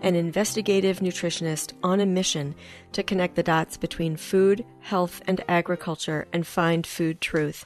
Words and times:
and 0.00 0.16
investigative 0.16 1.00
nutritionist 1.00 1.72
on 1.82 2.00
a 2.00 2.06
mission 2.06 2.54
to 2.92 3.02
connect 3.02 3.36
the 3.36 3.42
dots 3.42 3.76
between 3.76 4.16
food, 4.16 4.64
health, 4.80 5.22
and 5.26 5.42
agriculture 5.48 6.26
and 6.32 6.46
find 6.46 6.86
food 6.86 7.20
truth. 7.20 7.64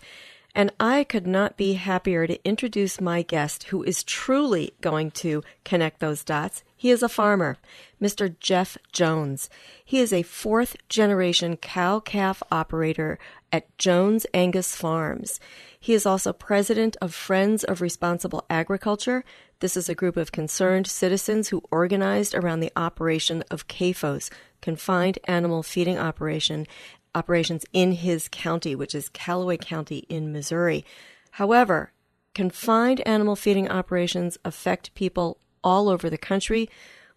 And 0.54 0.72
I 0.78 1.02
could 1.02 1.26
not 1.26 1.56
be 1.56 1.72
happier 1.72 2.28
to 2.28 2.44
introduce 2.44 3.00
my 3.00 3.22
guest 3.22 3.64
who 3.64 3.82
is 3.82 4.04
truly 4.04 4.72
going 4.80 5.10
to 5.12 5.42
connect 5.64 5.98
those 5.98 6.22
dots. 6.22 6.62
He 6.76 6.90
is 6.90 7.02
a 7.02 7.08
farmer, 7.08 7.56
Mr. 8.00 8.38
Jeff 8.38 8.78
Jones. 8.92 9.50
He 9.84 9.98
is 9.98 10.12
a 10.12 10.22
fourth 10.22 10.76
generation 10.88 11.56
cow 11.56 11.98
calf 11.98 12.40
operator 12.52 13.18
at 13.50 13.76
Jones 13.78 14.26
Angus 14.32 14.76
Farms. 14.76 15.40
He 15.84 15.92
is 15.92 16.06
also 16.06 16.32
president 16.32 16.96
of 17.02 17.12
Friends 17.12 17.62
of 17.62 17.82
Responsible 17.82 18.46
Agriculture. 18.48 19.22
This 19.60 19.76
is 19.76 19.86
a 19.86 19.94
group 19.94 20.16
of 20.16 20.32
concerned 20.32 20.86
citizens 20.86 21.48
who 21.48 21.62
organized 21.70 22.34
around 22.34 22.60
the 22.60 22.72
operation 22.74 23.44
of 23.50 23.68
CAFOs, 23.68 24.30
confined 24.62 25.18
animal 25.24 25.62
feeding 25.62 25.98
operation, 25.98 26.66
operations 27.14 27.66
in 27.74 27.92
his 27.92 28.30
county, 28.32 28.74
which 28.74 28.94
is 28.94 29.10
Callaway 29.10 29.58
County 29.58 30.06
in 30.08 30.32
Missouri. 30.32 30.86
However, 31.32 31.92
confined 32.32 33.02
animal 33.06 33.36
feeding 33.36 33.70
operations 33.70 34.38
affect 34.42 34.94
people 34.94 35.36
all 35.62 35.90
over 35.90 36.08
the 36.08 36.16
country. 36.16 36.70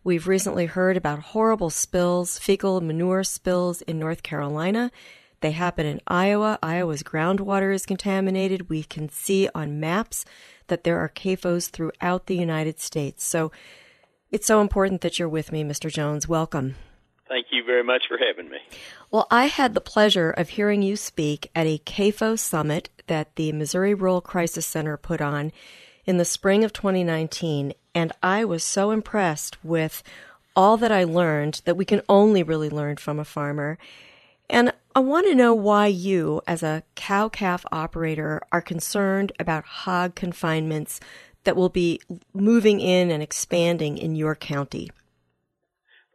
We've 0.04 0.28
recently 0.28 0.66
heard 0.66 0.98
about 0.98 1.20
horrible 1.20 1.70
spills, 1.70 2.38
fecal 2.38 2.82
manure 2.82 3.24
spills 3.24 3.82
in 3.84 3.98
North 3.98 4.24
Carolina. 4.24 4.92
They 5.42 5.52
happen 5.52 5.86
in 5.86 6.02
Iowa. 6.08 6.58
Iowa's 6.64 7.04
groundwater 7.04 7.74
is 7.74 7.86
contaminated. 7.86 8.70
We 8.70 8.84
can 8.84 9.10
see 9.10 9.50
on 9.54 9.80
maps 9.80 10.26
that 10.68 10.84
there 10.84 11.00
are 11.00 11.10
CAFOs 11.10 11.70
throughout 11.70 12.26
the 12.26 12.36
United 12.36 12.80
States. 12.80 13.24
So 13.24 13.52
it's 14.32 14.48
so 14.48 14.62
important 14.62 15.02
that 15.02 15.20
you're 15.20 15.30
with 15.30 15.52
me, 15.52 15.64
Mr. 15.64 15.92
Jones. 15.92 16.28
Welcome. 16.28 16.76
Thank 17.28 17.48
you 17.52 17.64
very 17.64 17.84
much 17.84 18.04
for 18.08 18.18
having 18.18 18.50
me. 18.50 18.58
Well, 19.12 19.28
I 19.30 19.46
had 19.46 19.74
the 19.74 19.82
pleasure 19.82 20.32
of 20.32 20.50
hearing 20.50 20.82
you 20.82 20.96
speak 20.96 21.52
at 21.54 21.68
a 21.68 21.80
CAFO 21.80 22.40
summit 22.40 22.90
that 23.08 23.36
the 23.36 23.52
Missouri 23.52 23.94
Rural 23.94 24.22
Crisis 24.22 24.66
Center 24.66 24.98
put 24.98 25.22
on 25.22 25.52
in 26.06 26.18
the 26.18 26.26
spring 26.26 26.64
of 26.64 26.72
2019, 26.72 27.74
and 27.94 28.14
I 28.24 28.46
was 28.46 28.64
so 28.64 28.92
impressed 28.92 29.64
with 29.64 30.04
all 30.56 30.78
that 30.78 30.92
I 30.92 31.04
learned 31.04 31.62
that 31.66 31.78
we 31.78 31.86
can 31.86 32.02
only 32.08 32.44
really 32.44 32.70
learn 32.70 32.96
from 32.96 33.20
a 33.20 33.26
farmer. 33.26 33.78
And 34.50 34.74
I 34.96 35.00
want 35.00 35.28
to 35.28 35.36
know 35.36 35.54
why 35.54 35.88
you, 35.88 36.42
as 36.48 36.64
a 36.64 36.84
cow 36.96 37.30
calf 37.30 37.66
operator, 37.72 38.42
are 38.52 38.62
concerned 38.62 39.32
about 39.40 39.66
hog 39.66 40.16
confinements 40.16 41.00
that 41.44 41.56
will 41.56 41.70
be 41.70 42.02
moving 42.34 42.80
in 42.80 43.12
and 43.12 43.22
expanding 43.22 43.98
in 43.98 44.16
your 44.16 44.36
county. 44.36 44.90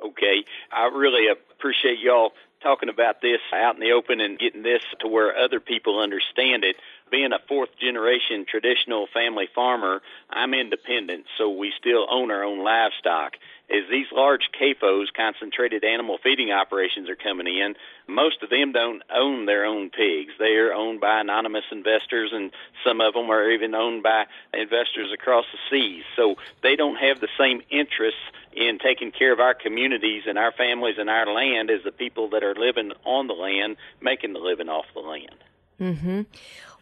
Okay. 0.05 0.45
I 0.73 0.87
really 0.87 1.29
appreciate 1.29 2.01
y'all 2.01 2.33
talking 2.63 2.89
about 2.89 3.21
this 3.21 3.41
out 3.53 3.75
in 3.75 3.81
the 3.81 3.93
open 3.93 4.21
and 4.21 4.39
getting 4.39 4.63
this 4.63 4.83
to 5.01 5.09
where 5.09 5.37
other 5.37 5.61
people 5.61 6.01
understand 6.01 6.65
it. 6.65 6.77
Being 7.11 7.33
a 7.33 7.39
fourth 7.49 7.71
generation 7.79 8.47
traditional 8.49 9.07
family 9.13 9.49
farmer, 9.55 10.01
I'm 10.31 10.55
independent, 10.55 11.27
so 11.37 11.51
we 11.51 11.73
still 11.79 12.07
own 12.11 12.31
our 12.31 12.45
own 12.45 12.65
livestock 12.65 13.35
is 13.69 13.89
these 13.91 14.07
large 14.13 14.51
CAFOs, 14.61 15.07
concentrated 15.17 15.85
animal 15.85 16.19
feeding 16.23 16.51
operations, 16.51 17.09
are 17.09 17.17
coming 17.17 17.47
in. 17.47 17.75
Most 18.07 18.43
of 18.43 18.51
them 18.51 18.73
don't 18.73 19.03
own 19.15 19.47
their 19.47 19.65
own 19.65 19.91
pigs. 19.91 20.33
They 20.39 20.57
are 20.57 20.75
owned 20.75 21.01
by 21.01 21.21
anonymous 21.21 21.65
investors, 21.73 22.31
and 22.33 22.51
some 22.85 23.01
of 23.01 23.15
them 23.15 23.31
are 23.31 23.51
even 23.51 23.75
owned 23.75 24.03
by 24.03 24.27
investors 24.53 25.11
across 25.13 25.47
the 25.53 25.59
seas. 25.71 26.05
So 26.17 26.37
they 26.63 26.77
don't 26.77 26.97
have 26.97 27.21
the 27.21 27.29
same 27.39 27.63
interests 27.71 28.21
in 28.53 28.79
taking 28.79 29.11
care 29.11 29.33
of 29.33 29.41
our 29.41 29.55
communities 29.55 30.25
and 30.27 30.37
our 30.37 30.53
families 30.53 30.97
and 30.99 31.09
our 31.09 31.33
land 31.33 31.71
as 31.71 31.83
the 31.83 31.93
people 31.93 32.29
that 32.31 32.45
are 32.45 32.55
living 32.55 32.93
on 33.05 33.27
the 33.27 33.35
land, 33.35 33.77
making 34.01 34.35
the 34.35 34.41
living 34.41 34.69
off 34.69 34.87
the 34.93 35.01
land. 35.01 35.45
Mm-hmm. 35.81 36.23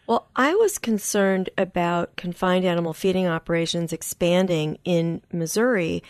Well, 0.06 0.26
I 0.34 0.56
was 0.56 0.78
concerned 0.78 1.50
about 1.56 2.16
confined 2.16 2.64
animal 2.64 2.92
feeding 2.92 3.28
operations 3.28 3.92
expanding 3.92 4.78
in 4.84 5.22
Missouri 5.32 6.02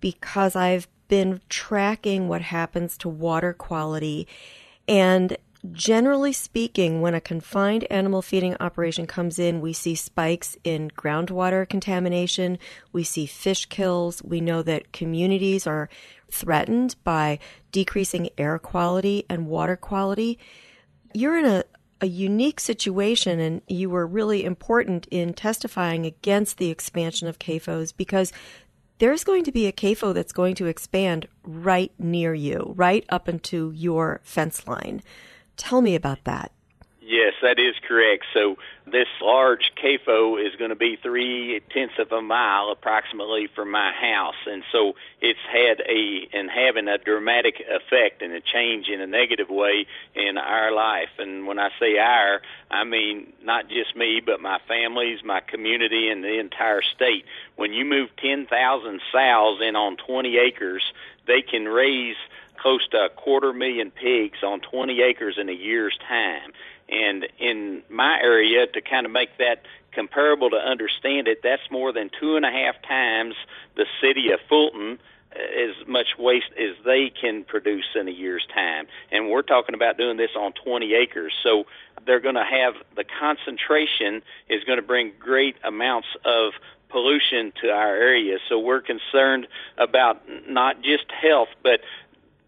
because 0.00 0.56
I've 0.56 0.88
been 1.08 1.40
tracking 1.48 2.28
what 2.28 2.42
happens 2.42 2.96
to 2.98 3.08
water 3.08 3.52
quality. 3.52 4.26
And 4.88 5.36
generally 5.72 6.32
speaking, 6.32 7.00
when 7.00 7.14
a 7.14 7.20
confined 7.20 7.84
animal 7.90 8.22
feeding 8.22 8.56
operation 8.60 9.06
comes 9.06 9.38
in, 9.38 9.60
we 9.60 9.72
see 9.72 9.94
spikes 9.94 10.56
in 10.64 10.90
groundwater 10.90 11.68
contamination, 11.68 12.58
we 12.92 13.02
see 13.02 13.26
fish 13.26 13.66
kills, 13.66 14.22
we 14.22 14.40
know 14.40 14.62
that 14.62 14.92
communities 14.92 15.66
are 15.66 15.88
threatened 16.30 16.96
by 17.04 17.38
decreasing 17.72 18.28
air 18.36 18.58
quality 18.58 19.24
and 19.28 19.46
water 19.46 19.76
quality. 19.76 20.38
You're 21.14 21.38
in 21.38 21.46
a, 21.46 21.64
a 22.00 22.06
unique 22.06 22.60
situation, 22.60 23.40
and 23.40 23.62
you 23.68 23.88
were 23.88 24.06
really 24.06 24.44
important 24.44 25.06
in 25.10 25.32
testifying 25.32 26.04
against 26.04 26.58
the 26.58 26.70
expansion 26.70 27.26
of 27.28 27.38
CAFOs 27.38 27.92
because 27.96 28.32
there's 28.98 29.24
going 29.24 29.44
to 29.44 29.52
be 29.52 29.66
a 29.66 29.72
CAFO 29.72 30.14
that's 30.14 30.32
going 30.32 30.54
to 30.56 30.66
expand 30.66 31.28
right 31.44 31.92
near 31.98 32.34
you, 32.34 32.72
right 32.76 33.04
up 33.08 33.28
into 33.28 33.72
your 33.74 34.20
fence 34.24 34.66
line. 34.66 35.02
Tell 35.56 35.82
me 35.82 35.94
about 35.94 36.24
that. 36.24 36.52
Yes, 37.08 37.34
that 37.40 37.60
is 37.60 37.76
correct. 37.86 38.24
So 38.34 38.56
this 38.84 39.06
large 39.22 39.70
CAFO 39.80 40.44
is 40.44 40.56
going 40.56 40.70
to 40.70 40.76
be 40.76 40.96
three 41.00 41.60
tenths 41.70 41.94
of 42.00 42.10
a 42.10 42.20
mile 42.20 42.70
approximately 42.72 43.46
from 43.54 43.70
my 43.70 43.92
house, 43.92 44.34
and 44.44 44.64
so 44.72 44.94
it's 45.20 45.38
had 45.48 45.80
a 45.88 46.28
and 46.32 46.50
having 46.50 46.88
a 46.88 46.98
dramatic 46.98 47.60
effect 47.60 48.22
and 48.22 48.32
a 48.32 48.40
change 48.40 48.88
in 48.88 49.00
a 49.00 49.06
negative 49.06 49.50
way 49.50 49.86
in 50.16 50.36
our 50.36 50.72
life. 50.72 51.10
And 51.18 51.46
when 51.46 51.60
I 51.60 51.70
say 51.78 51.96
our, 51.96 52.42
I 52.76 52.84
mean 52.84 53.32
not 53.42 53.68
just 53.68 53.96
me, 53.96 54.20
but 54.24 54.40
my 54.40 54.58
families, 54.68 55.20
my 55.24 55.40
community, 55.40 56.08
and 56.08 56.22
the 56.22 56.38
entire 56.38 56.82
state. 56.82 57.24
When 57.56 57.72
you 57.72 57.84
move 57.84 58.10
ten 58.16 58.46
thousand 58.46 59.00
sows 59.12 59.60
in 59.60 59.76
on 59.76 59.96
twenty 59.96 60.38
acres, 60.38 60.82
they 61.26 61.42
can 61.42 61.66
raise 61.66 62.16
close 62.56 62.86
to 62.88 63.04
a 63.04 63.08
quarter 63.08 63.52
million 63.52 63.90
pigs 63.90 64.38
on 64.42 64.60
20 64.60 65.02
acres 65.02 65.36
in 65.38 65.48
a 65.48 65.52
year's 65.52 65.96
time. 66.08 66.52
And 66.88 67.26
in 67.38 67.82
my 67.88 68.18
area, 68.20 68.66
to 68.66 68.80
kind 68.80 69.06
of 69.06 69.12
make 69.12 69.36
that 69.38 69.62
comparable 69.92 70.50
to 70.50 70.56
understand 70.56 71.28
it, 71.28 71.42
that's 71.42 71.70
more 71.70 71.92
than 71.92 72.10
two 72.20 72.36
and 72.36 72.44
a 72.44 72.50
half 72.50 72.80
times 72.82 73.34
the 73.76 73.86
city 74.00 74.30
of 74.32 74.40
Fulton 74.48 74.98
as 75.36 75.86
much 75.86 76.06
waste 76.18 76.50
as 76.58 76.76
they 76.84 77.10
can 77.10 77.44
produce 77.44 77.86
in 77.94 78.08
a 78.08 78.12
year's 78.12 78.46
time. 78.54 78.86
And 79.10 79.30
we're 79.30 79.42
talking 79.42 79.74
about 79.74 79.98
doing 79.98 80.16
this 80.16 80.30
on 80.38 80.52
20 80.64 80.94
acres. 80.94 81.32
So 81.42 81.64
they're 82.06 82.20
going 82.20 82.36
to 82.36 82.44
have 82.44 82.74
the 82.96 83.04
concentration 83.04 84.22
is 84.48 84.64
going 84.64 84.78
to 84.78 84.86
bring 84.86 85.12
great 85.18 85.56
amounts 85.64 86.08
of 86.24 86.52
pollution 86.88 87.52
to 87.62 87.68
our 87.68 87.94
area. 87.94 88.38
So 88.48 88.58
we're 88.58 88.80
concerned 88.80 89.48
about 89.76 90.22
not 90.48 90.82
just 90.82 91.04
health, 91.10 91.48
but 91.62 91.80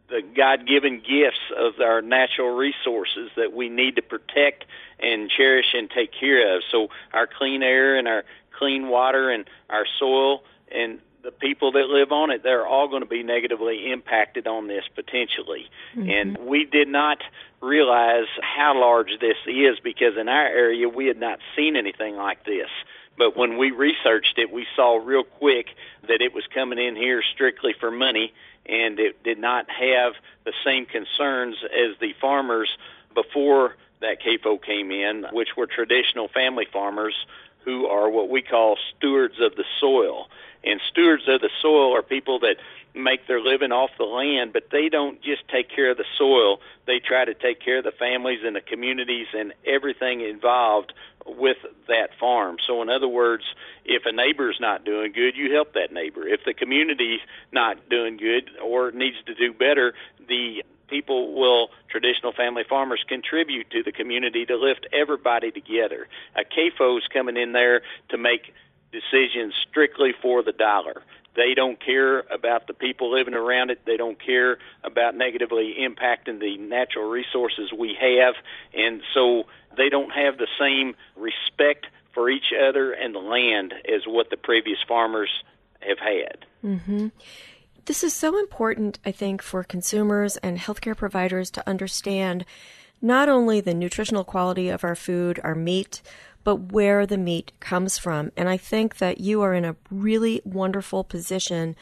the 0.09 0.23
God 0.23 0.67
given 0.67 1.01
gifts 1.01 1.41
of 1.57 1.81
our 1.81 2.01
natural 2.01 2.57
resources 2.57 3.31
that 3.37 3.53
we 3.53 3.69
need 3.69 3.97
to 3.97 4.03
protect 4.03 4.65
and 4.99 5.29
cherish 5.31 5.75
and 5.75 5.91
take 5.91 6.13
care 6.19 6.57
of. 6.57 6.63
So 6.71 6.89
our 7.13 7.27
clean 7.27 7.63
air 7.63 7.97
and 7.97 8.09
our 8.09 8.25
clean 8.59 8.89
water 8.89 9.31
and 9.31 9.45
our 9.69 9.85
soil 9.99 10.43
and 10.73 11.01
people 11.49 11.73
that 11.73 11.89
live 11.89 12.13
on 12.13 12.31
it, 12.31 12.43
they're 12.43 12.67
all 12.67 12.89
going 12.89 13.01
to 13.01 13.09
be 13.09 13.23
negatively 13.23 13.91
impacted 13.91 14.47
on 14.47 14.67
this 14.67 14.85
potentially. 14.95 15.67
Mm-hmm. 15.97 16.11
And 16.11 16.39
we 16.47 16.67
did 16.67 16.89
not 16.89 17.23
realize 17.63 18.27
how 18.43 18.79
large 18.79 19.13
this 19.19 19.39
is 19.47 19.81
because 19.83 20.19
in 20.19 20.29
our 20.29 20.47
area 20.47 20.89
we 20.91 21.07
had 21.07 21.19
not 21.19 21.39
seen 21.57 21.75
anything 21.75 22.17
like 22.17 22.45
this. 22.45 22.69
But 23.17 23.35
when 23.35 23.57
we 23.57 23.71
researched 23.71 24.35
it, 24.37 24.53
we 24.53 24.67
saw 24.77 25.01
real 25.03 25.25
quick 25.25 25.69
that 26.07 26.21
it 26.21 26.35
was 26.35 26.45
coming 26.53 26.79
in 26.79 26.95
here 26.95 27.23
strictly 27.35 27.73
for 27.81 27.91
money 27.91 28.35
and 28.67 29.01
it 29.01 29.23
did 29.25 29.39
not 29.39 29.71
have 29.71 30.13
the 30.45 30.53
same 30.63 30.85
concerns 30.85 31.57
as 31.65 31.99
the 31.99 32.13
farmers 32.21 32.69
before 33.15 33.75
that 34.01 34.23
CAFO 34.23 34.63
came 34.63 34.93
in, 34.93 35.25
which 35.33 35.57
were 35.57 35.67
traditional 35.67 36.29
family 36.29 36.67
farmers 36.71 37.15
who 37.65 37.87
are 37.87 38.11
what 38.11 38.29
we 38.29 38.43
call 38.43 38.77
stewards 38.97 39.35
of 39.41 39.57
the 39.57 39.65
soil. 39.81 40.29
And 40.65 40.81
stewards 40.91 41.25
of 41.29 41.41
the 41.41 41.51
soil 41.63 41.95
are 41.95 42.03
people 42.03 42.41
that 42.41 42.57
make 42.95 43.27
their 43.27 43.41
living 43.41 43.73
off 43.73 43.91
the 43.97 44.05
land, 44.05 44.53
but 44.53 44.71
they 44.71 44.89
don't 44.89 45.23
just 45.23 45.47
take 45.49 45.71
care 45.71 45.91
of 45.91 45.97
the 45.97 46.05
soil. 46.17 46.61
They 46.87 46.99
try 46.99 47.25
to 47.25 47.35
take 47.35 47.61
care 47.61 47.79
of 47.79 47.85
the 47.85 47.93
families 47.93 48.41
and 48.45 48.57
the 48.57 48.61
communities 48.61 49.29
and 49.35 49.53
everything 49.65 50.21
involved 50.21 50.93
with 51.27 51.59
that 51.87 52.11
farm. 52.19 52.57
So, 52.67 52.83
in 52.83 52.89
other 52.89 53.09
words, 53.09 53.45
if 53.85 54.03
a 54.07 54.13
neighbor's 54.13 54.59
not 54.61 54.85
doing 54.85 55.13
good, 55.13 55.37
you 55.37 55.53
help 55.53 55.75
that 55.75 55.93
neighbor. 55.93 56.27
If 56.27 56.41
the 56.45 56.55
community's 56.55 57.21
not 57.53 57.89
doing 57.89 58.17
good 58.17 58.51
or 58.65 58.91
needs 58.91 59.17
to 59.27 59.35
do 59.35 59.53
better, 59.53 59.95
the 60.27 60.65
people 60.89 61.35
will 61.35 61.69
traditional 61.89 62.33
family 62.33 62.65
farmers 62.69 63.05
contribute 63.09 63.71
to 63.71 63.83
the 63.83 63.93
community 63.93 64.47
to 64.47 64.57
lift 64.57 64.87
everybody 64.93 65.51
together. 65.51 66.09
A 66.37 66.43
CAFO's 66.45 67.07
coming 67.13 67.37
in 67.37 67.53
there 67.53 67.83
to 68.11 68.19
make 68.19 68.55
decisions 68.93 69.55
strictly 69.69 70.13
for 70.21 70.43
the 70.43 70.53
dollar. 70.53 71.03
They 71.37 71.55
don't 71.55 71.79
care 71.79 72.21
about 72.21 72.67
the 72.67 72.75
people 72.75 73.13
living 73.13 73.35
around 73.35 73.71
it. 73.71 73.85
They 73.85 73.97
don't 73.97 74.19
care 74.19 74.59
about 74.83 75.15
negatively 75.15 75.77
impacting 75.79 76.41
the 76.41 76.57
natural 76.59 77.09
resources 77.09 77.73
we 77.73 77.97
have. 78.01 78.35
And 78.75 79.03
so 79.15 79.45
they 79.77 79.89
don't 79.89 80.11
have 80.11 80.39
the 80.39 80.49
same 80.59 80.97
respect 81.17 81.87
for 82.13 82.29
each 82.29 82.53
other 82.53 82.93
and 82.93 83.15
the 83.15 83.21
land 83.21 83.73
as 83.89 84.03
what 84.05 84.31
the 84.31 84.37
previous 84.37 84.79
farmers 84.89 85.31
have 85.81 85.99
had. 86.01 86.45
Mm-hmm. 86.65 87.07
This 87.89 88.05
is 88.05 88.13
so 88.13 88.39
important, 88.39 88.99
I 89.07 89.13
think, 89.13 89.41
for 89.41 89.65
consumers 89.65 90.37
and 90.37 90.59
healthcare 90.59 90.95
providers 90.95 91.51
to 91.53 91.67
understand 91.67 92.45
not 93.01 93.31
only 93.31 93.63
the 93.63 93.73
nutritional 93.73 94.25
quality 94.25 94.69
of 94.69 94.85
our 94.85 94.95
food, 94.95 95.41
our 95.43 95.55
meat, 95.55 96.03
but 96.45 96.71
where 96.71 97.07
the 97.07 97.17
meat 97.17 97.53
comes 97.61 97.97
from. 97.97 98.31
And 98.37 98.47
I 98.47 98.59
think 98.59 98.99
that 98.99 99.23
you 99.23 99.41
are 99.41 99.55
in 99.55 99.65
a 99.65 99.75
really 99.91 100.43
wonderful 100.45 101.03
position 101.03 101.77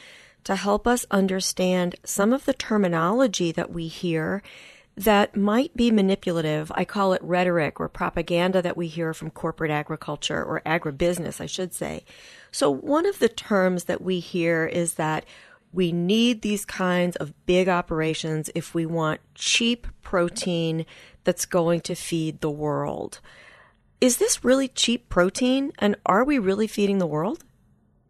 to 0.45 0.55
help 0.55 0.87
us 0.87 1.05
understand 1.11 1.97
some 2.05 2.31
of 2.31 2.45
the 2.45 2.53
terminology 2.53 3.51
that 3.51 3.73
we 3.73 3.89
hear 3.89 4.41
that 4.95 5.35
might 5.35 5.75
be 5.75 5.91
manipulative. 5.91 6.71
I 6.73 6.85
call 6.85 7.11
it 7.11 7.21
rhetoric 7.21 7.81
or 7.81 7.89
propaganda 7.89 8.61
that 8.61 8.77
we 8.77 8.87
hear 8.87 9.13
from 9.13 9.29
corporate 9.29 9.71
agriculture 9.71 10.41
or 10.41 10.61
agribusiness, 10.65 11.41
I 11.41 11.47
should 11.47 11.73
say. 11.73 12.05
So 12.49 12.71
one 12.71 13.05
of 13.05 13.19
the 13.19 13.27
terms 13.27 13.83
that 13.83 14.01
we 14.01 14.21
hear 14.21 14.65
is 14.65 14.93
that 14.93 15.25
we 15.77 15.91
need 15.91 16.41
these 16.41 16.65
kinds 16.65 17.15
of 17.17 17.33
big 17.45 17.69
operations 17.69 18.49
if 18.55 18.73
we 18.73 18.85
want 18.85 19.21
cheap 19.35 19.87
protein 20.01 20.85
that's 21.23 21.45
going 21.45 21.79
to 21.79 21.93
feed 21.93 22.41
the 22.41 22.49
world 22.49 23.21
is 23.99 24.17
this 24.17 24.43
really 24.43 24.67
cheap 24.67 25.09
protein 25.09 25.71
and 25.79 25.95
are 26.05 26.23
we 26.23 26.37
really 26.39 26.67
feeding 26.67 26.99
the 26.99 27.07
world? 27.07 27.43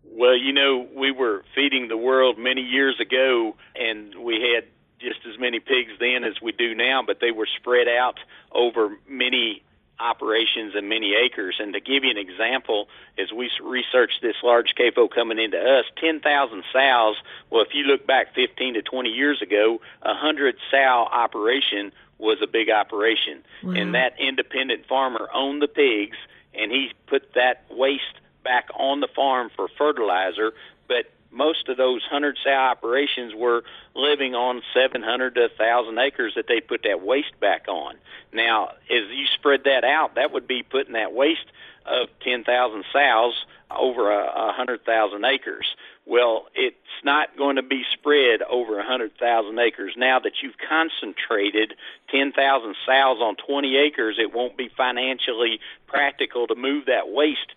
Well, 0.04 0.36
you 0.36 0.52
know, 0.52 0.88
we 0.96 1.12
were 1.12 1.44
feeding 1.56 1.88
the 1.88 1.98
world 1.98 2.38
many 2.38 2.62
years 2.62 3.00
ago 3.00 3.56
and 3.76 4.16
we 4.16 4.54
had 4.54 4.66
just 5.00 5.20
as 5.32 5.40
many 5.40 5.60
pigs 5.60 5.92
then 6.00 6.24
as 6.24 6.42
we 6.42 6.52
do 6.52 6.74
now, 6.74 7.04
but 7.06 7.20
they 7.22 7.32
were 7.32 7.48
spread 7.60 7.88
out 7.88 8.20
over 8.52 8.98
many 9.08 9.64
operations 10.00 10.74
and 10.76 10.90
many 10.90 11.14
acres. 11.16 11.58
And 11.60 11.74
to 11.74 11.80
give 11.80 12.04
you 12.04 12.12
an 12.12 12.18
example, 12.18 12.88
as 13.18 13.32
we 13.32 13.50
researched 13.64 14.22
this 14.22 14.36
large 14.44 14.76
CAFO 14.78 15.10
coming 15.14 15.40
into 15.40 15.58
us, 15.58 15.86
10,000 16.00 16.64
sows, 16.72 17.16
well, 17.50 17.62
if 17.62 17.74
you 17.74 17.84
look 17.84 18.06
back 18.06 18.36
15 18.36 18.76
to 18.76 18.82
20 18.82 19.10
years 19.10 19.42
ago, 19.42 19.82
a 20.04 20.10
100 20.10 20.56
sow 20.72 21.08
operation 21.12 21.92
was 22.18 22.38
a 22.42 22.48
big 22.48 22.70
operation. 22.70 23.44
Wow. 23.64 23.74
And 23.74 23.96
that 23.96 24.20
independent 24.20 24.86
farmer 24.88 25.28
owned 25.34 25.62
the 25.62 25.68
pigs, 25.68 26.18
and 26.54 26.72
he 26.72 26.92
put 27.08 27.34
that 27.34 27.66
waste 27.70 28.04
back 28.44 28.70
on 28.76 29.02
the 29.02 29.08
farm 29.16 29.52
for 29.56 29.68
fertilizer. 29.78 30.54
But 30.88 31.12
most 31.32 31.70
of 31.70 31.78
those 31.78 32.02
100 32.04 32.38
sow 32.44 32.52
operations 32.52 33.34
were 33.36 33.64
living 33.96 34.36
on 34.36 34.62
700 34.74 35.36
to 35.36 35.42
1,000 35.42 35.98
acres 36.00 36.34
that 36.36 36.48
they 36.48 36.62
put 36.62 36.84
that 36.84 37.02
waste 37.02 37.40
back 37.40 37.68
on. 37.68 37.96
Now, 38.34 38.70
as 38.90 39.10
you 39.12 39.26
spread 39.34 39.64
that 39.66 39.84
out, 39.84 40.16
that 40.16 40.32
would 40.32 40.48
be 40.48 40.64
putting 40.64 40.94
that 40.94 41.14
waste 41.14 41.46
of 41.86 42.10
10,000 42.24 42.84
sows 42.92 43.46
over 43.72 44.12
a, 44.12 44.26
a 44.26 44.46
100,000 44.48 45.26
acres. 45.26 45.66
Well, 46.06 46.46
it's 46.56 46.76
not 47.04 47.38
going 47.38 47.58
to 47.58 47.64
be 47.64 47.84
spread 47.94 48.42
over 48.42 48.76
100,000 48.76 49.60
acres. 49.60 49.94
Now 49.98 50.20
that 50.20 50.34
you've 50.42 50.56
concentrated 50.58 51.74
10,000 52.10 52.76
sows 52.86 53.18
on 53.20 53.36
20 53.36 53.78
acres, 53.78 54.18
it 54.20 54.34
won't 54.34 54.58
be 54.58 54.70
financially 54.76 55.60
practical 55.88 56.48
to 56.48 56.56
move 56.56 56.86
that 56.86 57.10
waste 57.10 57.52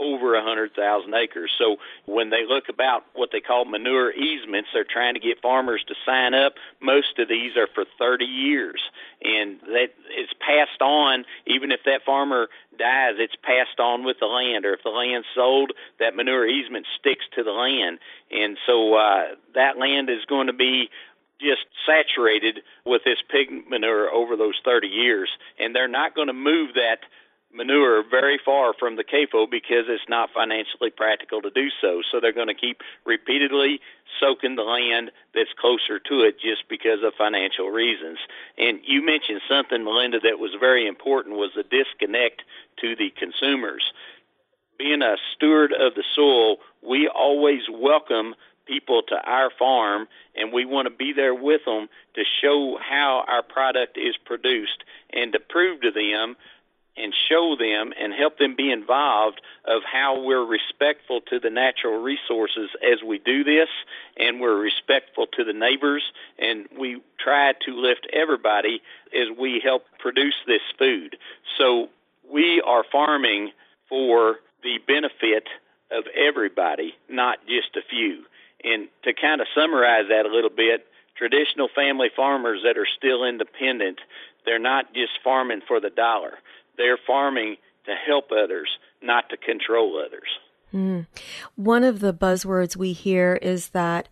over 0.00 0.34
a 0.34 0.38
100,000 0.38 1.14
acres. 1.14 1.50
So 1.58 1.76
when 2.06 2.30
they 2.30 2.44
look 2.48 2.68
about 2.68 3.04
what 3.14 3.30
they 3.32 3.40
call 3.40 3.64
manure 3.64 4.12
easements, 4.12 4.70
they're 4.72 4.84
trying 4.84 5.14
to 5.14 5.20
get 5.20 5.42
farmers 5.42 5.84
to 5.88 5.94
sign 6.06 6.34
up. 6.34 6.54
Most 6.80 7.18
of 7.18 7.28
these 7.28 7.56
are 7.56 7.68
for 7.74 7.84
30 7.98 8.24
years, 8.24 8.80
and 9.22 9.60
that 9.60 9.94
is 10.18 10.28
passed 10.40 10.80
on. 10.80 11.24
Even 11.46 11.70
if 11.70 11.80
that 11.84 12.02
farmer 12.04 12.48
dies, 12.78 13.14
it's 13.18 13.36
passed 13.42 13.78
on 13.78 14.04
with 14.04 14.16
the 14.20 14.26
land, 14.26 14.64
or 14.64 14.74
if 14.74 14.82
the 14.82 14.90
land's 14.90 15.28
sold, 15.34 15.72
that 15.98 16.16
manure 16.16 16.46
easement 16.46 16.86
sticks 16.98 17.24
to 17.36 17.44
the 17.44 17.52
land, 17.52 17.98
and 18.30 18.56
so 18.66 18.94
uh, 18.94 19.34
that 19.54 19.78
land 19.78 20.08
is 20.08 20.24
going 20.28 20.46
to 20.46 20.52
be 20.52 20.88
just 21.40 21.64
saturated 21.86 22.60
with 22.84 23.02
this 23.04 23.18
pig 23.30 23.48
manure 23.68 24.10
over 24.10 24.36
those 24.36 24.54
30 24.64 24.88
years, 24.88 25.30
and 25.58 25.74
they're 25.74 25.88
not 25.88 26.14
going 26.14 26.28
to 26.28 26.34
move 26.34 26.74
that 26.74 27.00
manure 27.52 28.02
very 28.08 28.38
far 28.44 28.72
from 28.78 28.96
the 28.96 29.04
CAFO 29.04 29.50
because 29.50 29.86
it's 29.88 30.08
not 30.08 30.30
financially 30.32 30.90
practical 30.90 31.42
to 31.42 31.50
do 31.50 31.68
so. 31.80 32.00
So 32.10 32.20
they're 32.20 32.32
going 32.32 32.48
to 32.48 32.54
keep 32.54 32.80
repeatedly 33.04 33.80
soaking 34.20 34.56
the 34.56 34.62
land 34.62 35.10
that's 35.34 35.52
closer 35.58 35.98
to 35.98 36.22
it 36.22 36.40
just 36.40 36.68
because 36.68 37.02
of 37.04 37.14
financial 37.18 37.70
reasons. 37.70 38.18
And 38.56 38.80
you 38.84 39.04
mentioned 39.04 39.40
something, 39.48 39.84
Melinda, 39.84 40.20
that 40.20 40.38
was 40.38 40.52
very 40.58 40.86
important 40.86 41.36
was 41.36 41.50
the 41.56 41.64
disconnect 41.64 42.42
to 42.80 42.94
the 42.94 43.10
consumers. 43.18 43.92
Being 44.78 45.02
a 45.02 45.16
steward 45.34 45.72
of 45.72 45.94
the 45.94 46.04
soil, 46.14 46.58
we 46.82 47.08
always 47.08 47.62
welcome 47.70 48.34
people 48.66 49.02
to 49.08 49.16
our 49.16 49.50
farm 49.58 50.06
and 50.36 50.52
we 50.52 50.64
want 50.64 50.86
to 50.86 50.94
be 50.94 51.12
there 51.12 51.34
with 51.34 51.62
them 51.64 51.88
to 52.14 52.22
show 52.40 52.78
how 52.80 53.24
our 53.26 53.42
product 53.42 53.98
is 53.98 54.16
produced 54.24 54.84
and 55.12 55.32
to 55.32 55.40
prove 55.40 55.80
to 55.80 55.90
them 55.90 56.36
and 56.96 57.14
show 57.28 57.56
them 57.58 57.92
and 58.00 58.12
help 58.12 58.38
them 58.38 58.54
be 58.56 58.70
involved 58.70 59.40
of 59.64 59.82
how 59.90 60.22
we're 60.22 60.44
respectful 60.44 61.20
to 61.28 61.38
the 61.38 61.50
natural 61.50 62.02
resources 62.02 62.70
as 62.82 63.02
we 63.06 63.18
do 63.18 63.44
this 63.44 63.68
and 64.16 64.40
we're 64.40 64.58
respectful 64.58 65.26
to 65.26 65.44
the 65.44 65.52
neighbors 65.52 66.02
and 66.38 66.66
we 66.78 67.00
try 67.18 67.52
to 67.64 67.74
lift 67.74 68.06
everybody 68.12 68.82
as 69.14 69.28
we 69.38 69.60
help 69.62 69.84
produce 69.98 70.34
this 70.46 70.62
food. 70.78 71.16
So 71.58 71.88
we 72.30 72.62
are 72.66 72.84
farming 72.90 73.52
for 73.88 74.36
the 74.62 74.78
benefit 74.86 75.48
of 75.90 76.04
everybody, 76.14 76.94
not 77.08 77.38
just 77.46 77.76
a 77.76 77.82
few. 77.88 78.24
And 78.62 78.88
to 79.04 79.12
kind 79.14 79.40
of 79.40 79.46
summarize 79.54 80.06
that 80.10 80.26
a 80.26 80.34
little 80.34 80.50
bit, 80.50 80.86
traditional 81.16 81.68
family 81.74 82.08
farmers 82.14 82.60
that 82.64 82.78
are 82.78 82.86
still 82.96 83.24
independent, 83.24 83.98
they're 84.44 84.58
not 84.58 84.92
just 84.94 85.12
farming 85.24 85.60
for 85.66 85.80
the 85.80 85.90
dollar 85.90 86.38
they're 86.80 86.98
farming 87.06 87.56
to 87.84 87.92
help 88.06 88.30
others, 88.32 88.68
not 89.02 89.28
to 89.30 89.36
control 89.36 90.02
others. 90.04 90.28
Mm. 90.72 91.06
One 91.56 91.84
of 91.84 92.00
the 92.00 92.14
buzzwords 92.14 92.76
we 92.76 92.92
hear 92.92 93.34
is 93.34 93.70
that 93.70 94.08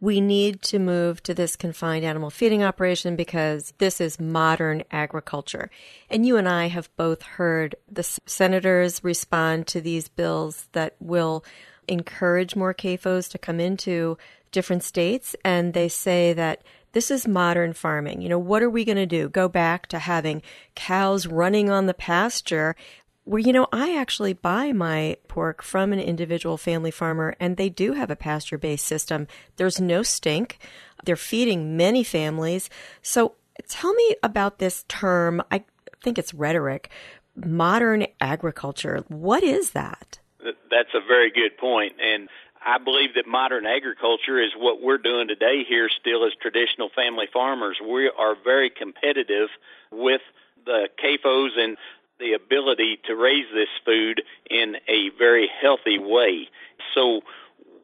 we 0.00 0.20
need 0.20 0.60
to 0.62 0.80
move 0.80 1.22
to 1.22 1.32
this 1.32 1.54
confined 1.54 2.04
animal 2.04 2.28
feeding 2.28 2.62
operation 2.62 3.14
because 3.14 3.72
this 3.78 4.00
is 4.00 4.18
modern 4.18 4.82
agriculture. 4.90 5.70
And 6.10 6.26
you 6.26 6.36
and 6.36 6.48
I 6.48 6.66
have 6.66 6.94
both 6.96 7.22
heard 7.22 7.76
the 7.90 8.02
senators 8.26 9.04
respond 9.04 9.68
to 9.68 9.80
these 9.80 10.08
bills 10.08 10.68
that 10.72 10.96
will 10.98 11.44
encourage 11.86 12.56
more 12.56 12.74
CAFOs 12.74 13.30
to 13.30 13.38
come 13.38 13.60
into 13.60 14.18
different 14.50 14.82
states. 14.82 15.36
And 15.44 15.72
they 15.72 15.88
say 15.88 16.32
that 16.32 16.62
this 16.92 17.10
is 17.10 17.26
modern 17.26 17.72
farming. 17.72 18.22
You 18.22 18.28
know, 18.28 18.38
what 18.38 18.62
are 18.62 18.70
we 18.70 18.84
going 18.84 18.96
to 18.96 19.06
do? 19.06 19.28
Go 19.28 19.48
back 19.48 19.86
to 19.88 19.98
having 19.98 20.42
cows 20.74 21.26
running 21.26 21.70
on 21.70 21.86
the 21.86 21.94
pasture 21.94 22.76
where, 23.24 23.40
you 23.40 23.52
know, 23.52 23.68
I 23.72 23.96
actually 23.96 24.32
buy 24.32 24.72
my 24.72 25.16
pork 25.28 25.62
from 25.62 25.92
an 25.92 26.00
individual 26.00 26.56
family 26.56 26.90
farmer 26.90 27.34
and 27.38 27.56
they 27.56 27.68
do 27.68 27.92
have 27.92 28.10
a 28.10 28.16
pasture 28.16 28.58
based 28.58 28.84
system. 28.84 29.28
There's 29.56 29.80
no 29.80 30.02
stink. 30.02 30.58
They're 31.04 31.16
feeding 31.16 31.76
many 31.76 32.02
families. 32.02 32.68
So 33.00 33.34
tell 33.68 33.94
me 33.94 34.16
about 34.22 34.58
this 34.58 34.84
term. 34.88 35.42
I 35.50 35.64
think 36.02 36.18
it's 36.18 36.34
rhetoric. 36.34 36.90
Modern 37.36 38.06
agriculture. 38.20 39.04
What 39.08 39.42
is 39.42 39.70
that? 39.70 40.18
That's 40.42 40.94
a 40.94 41.06
very 41.06 41.30
good 41.30 41.56
point. 41.58 41.92
And 42.02 42.28
I 42.64 42.78
believe 42.78 43.14
that 43.14 43.26
modern 43.26 43.66
agriculture 43.66 44.40
is 44.40 44.50
what 44.56 44.82
we're 44.82 44.98
doing 44.98 45.28
today 45.28 45.64
here 45.68 45.88
still 46.00 46.24
as 46.26 46.32
traditional 46.40 46.90
family 46.94 47.26
farmers. 47.32 47.78
We 47.80 48.10
are 48.16 48.36
very 48.42 48.70
competitive 48.70 49.48
with 49.90 50.20
the 50.64 50.88
CAFOs 51.02 51.58
and 51.58 51.76
the 52.20 52.34
ability 52.34 53.00
to 53.06 53.16
raise 53.16 53.46
this 53.52 53.68
food 53.84 54.22
in 54.48 54.76
a 54.88 55.10
very 55.18 55.50
healthy 55.60 55.98
way. 55.98 56.48
So 56.94 57.22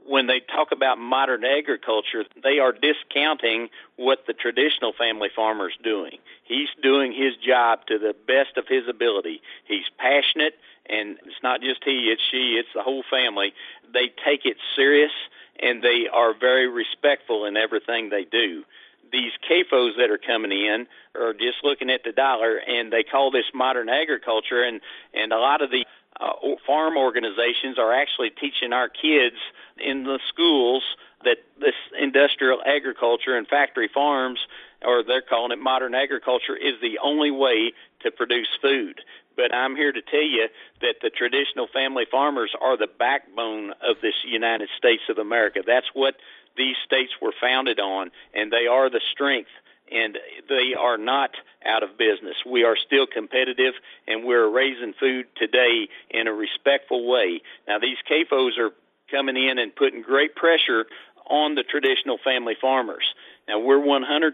when 0.07 0.27
they 0.27 0.41
talk 0.41 0.69
about 0.73 0.99
modern 0.99 1.45
agriculture, 1.45 2.25
they 2.43 2.59
are 2.59 2.73
discounting 2.73 3.69
what 3.97 4.25
the 4.27 4.33
traditional 4.33 4.93
family 4.97 5.29
farmer 5.35 5.69
is 5.69 5.77
doing. 5.83 6.19
He's 6.45 6.69
doing 6.83 7.13
his 7.13 7.35
job 7.37 7.81
to 7.89 7.99
the 7.99 8.15
best 8.27 8.57
of 8.57 8.67
his 8.69 8.89
ability. 8.89 9.43
He's 9.65 9.85
passionate, 9.99 10.55
and 10.89 11.19
it's 11.25 11.43
not 11.43 11.61
just 11.61 11.85
he, 11.85 12.11
it's 12.13 12.23
she, 12.31 12.59
it's 12.59 12.69
the 12.75 12.83
whole 12.83 13.05
family. 13.11 13.53
They 13.93 14.13
take 14.25 14.45
it 14.45 14.57
serious, 14.77 15.13
and 15.61 15.83
they 15.83 16.07
are 16.13 16.35
very 16.39 16.69
respectful 16.69 17.45
in 17.45 17.57
everything 17.57 18.11
they 18.11 18.25
do. 18.25 18.65
These 19.11 19.33
CAFOs 19.49 19.97
that 19.97 20.11
are 20.11 20.19
coming 20.19 20.53
in 20.53 20.87
are 21.15 21.33
just 21.33 21.65
looking 21.65 21.91
at 21.91 22.05
the 22.05 22.13
dollar, 22.13 22.57
and 22.57 22.93
they 22.93 23.03
call 23.03 23.31
this 23.31 23.47
modern 23.55 23.89
agriculture, 23.89 24.63
and, 24.63 24.81
and 25.15 25.33
a 25.33 25.39
lot 25.39 25.63
of 25.63 25.71
the 25.71 25.85
uh, 26.21 26.33
farm 26.67 26.97
organizations 26.97 27.79
are 27.79 27.93
actually 27.93 28.31
teaching 28.31 28.73
our 28.73 28.89
kids 28.89 29.37
in 29.79 30.05
the 30.05 30.19
schools 30.29 30.83
that 31.25 31.39
this 31.61 31.75
industrial 31.99 32.61
agriculture 32.65 33.37
and 33.37 33.47
factory 33.49 33.89
farms, 33.93 34.39
or 34.85 35.03
they're 35.03 35.23
calling 35.23 35.53
it 35.53 35.59
modern 35.59 35.95
agriculture, 35.95 36.57
is 36.57 36.75
the 36.81 36.99
only 37.03 37.31
way 37.31 37.73
to 38.03 38.11
produce 38.11 38.49
food. 38.61 39.01
But 39.39 39.55
I'm 39.55 39.77
here 39.77 39.93
to 39.93 40.03
tell 40.03 40.21
you 40.21 40.49
that 40.81 40.97
the 41.01 41.11
traditional 41.11 41.69
family 41.73 42.05
farmers 42.11 42.51
are 42.61 42.77
the 42.77 42.89
backbone 42.99 43.71
of 43.71 44.03
this 44.03 44.15
United 44.27 44.69
States 44.77 45.05
of 45.09 45.19
America. 45.19 45.61
That's 45.65 45.87
what 45.95 46.17
these 46.57 46.75
states 46.85 47.13
were 47.23 47.33
founded 47.41 47.79
on, 47.79 48.11
and 48.35 48.51
they 48.51 48.67
are 48.67 48.91
the 48.91 49.01
strength 49.13 49.51
and 49.91 50.19
they 50.51 50.75
are 50.79 50.99
not 50.99 51.31
out 51.65 51.83
of 51.83 51.97
business. 51.97 52.37
We 52.45 52.65
are 52.65 52.77
still 52.77 53.07
competitive 53.07 53.75
and 54.07 54.25
we're 54.25 54.51
raising 54.51 54.93
food 54.99 55.27
today 55.37 55.89
in 56.11 56.27
a 56.27 56.33
respectful 56.33 57.09
way. 57.09 57.41
Now 57.67 57.79
these 57.79 57.97
CAFOs 58.11 58.59
are 58.59 58.73
coming 59.11 59.37
in 59.37 59.59
and 59.59 59.75
putting 59.75 60.03
great 60.03 60.35
pressure 60.35 60.85
on 61.31 61.55
the 61.55 61.63
traditional 61.63 62.19
family 62.23 62.57
farmers. 62.61 63.15
Now 63.47 63.61
we're 63.61 63.81
110% 63.81 64.33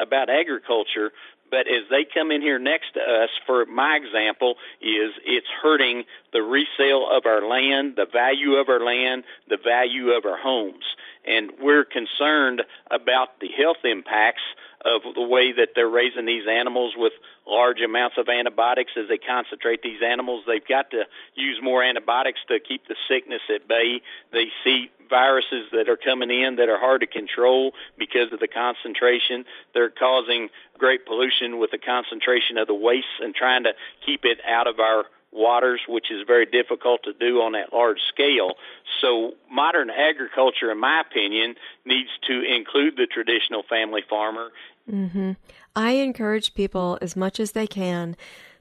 about 0.00 0.30
agriculture, 0.30 1.12
but 1.50 1.66
as 1.68 1.88
they 1.90 2.04
come 2.04 2.30
in 2.30 2.40
here 2.40 2.58
next 2.58 2.94
to 2.94 3.00
us, 3.00 3.30
for 3.46 3.66
my 3.66 3.96
example, 3.96 4.56
is 4.80 5.12
it's 5.24 5.46
hurting 5.62 6.04
the 6.32 6.42
resale 6.42 7.08
of 7.10 7.26
our 7.26 7.46
land, 7.48 7.94
the 7.96 8.06
value 8.06 8.54
of 8.54 8.68
our 8.68 8.80
land, 8.80 9.24
the 9.48 9.58
value 9.62 10.10
of 10.10 10.24
our 10.24 10.38
homes. 10.38 10.84
And 11.26 11.52
we're 11.60 11.84
concerned 11.84 12.62
about 12.90 13.40
the 13.40 13.48
health 13.48 13.84
impacts 13.84 14.42
of 14.84 15.02
the 15.14 15.22
way 15.22 15.52
that 15.52 15.70
they're 15.74 15.88
raising 15.88 16.26
these 16.26 16.46
animals 16.48 16.94
with 16.96 17.12
large 17.46 17.80
amounts 17.80 18.16
of 18.18 18.28
antibiotics 18.28 18.92
as 18.96 19.08
they 19.08 19.18
concentrate 19.18 19.82
these 19.82 20.00
animals. 20.04 20.44
They've 20.46 20.66
got 20.66 20.90
to 20.92 21.04
use 21.34 21.58
more 21.62 21.82
antibiotics 21.82 22.40
to 22.48 22.60
keep 22.60 22.86
the 22.86 22.96
sickness 23.08 23.42
at 23.52 23.66
bay. 23.66 24.00
They 24.32 24.46
see 24.64 24.90
viruses 25.08 25.66
that 25.72 25.88
are 25.88 25.96
coming 25.96 26.30
in 26.30 26.56
that 26.56 26.68
are 26.68 26.78
hard 26.78 27.00
to 27.00 27.06
control 27.06 27.72
because 27.98 28.32
of 28.32 28.40
the 28.40 28.48
concentration. 28.48 29.44
They're 29.74 29.90
causing 29.90 30.48
great 30.78 31.06
pollution 31.06 31.58
with 31.58 31.70
the 31.70 31.78
concentration 31.78 32.58
of 32.58 32.66
the 32.66 32.74
waste 32.74 33.06
and 33.20 33.34
trying 33.34 33.64
to 33.64 33.72
keep 34.04 34.24
it 34.24 34.38
out 34.46 34.66
of 34.66 34.78
our 34.78 35.04
waters, 35.32 35.80
which 35.88 36.10
is 36.10 36.26
very 36.26 36.46
difficult 36.46 37.02
to 37.04 37.12
do 37.12 37.40
on 37.40 37.52
that 37.52 37.72
large 37.72 38.00
scale. 38.08 38.54
So, 39.00 39.34
modern 39.50 39.90
agriculture, 39.90 40.70
in 40.70 40.80
my 40.80 41.00
opinion, 41.00 41.54
needs 41.84 42.10
to 42.26 42.42
include 42.42 42.96
the 42.96 43.06
traditional 43.06 43.62
family 43.68 44.02
farmer. 44.08 44.50
Mm-hmm. 44.90 45.32
I 45.76 45.92
encourage 45.92 46.54
people 46.54 46.98
as 47.00 47.14
much 47.14 47.38
as 47.38 47.52
they 47.52 47.66
can 47.66 48.16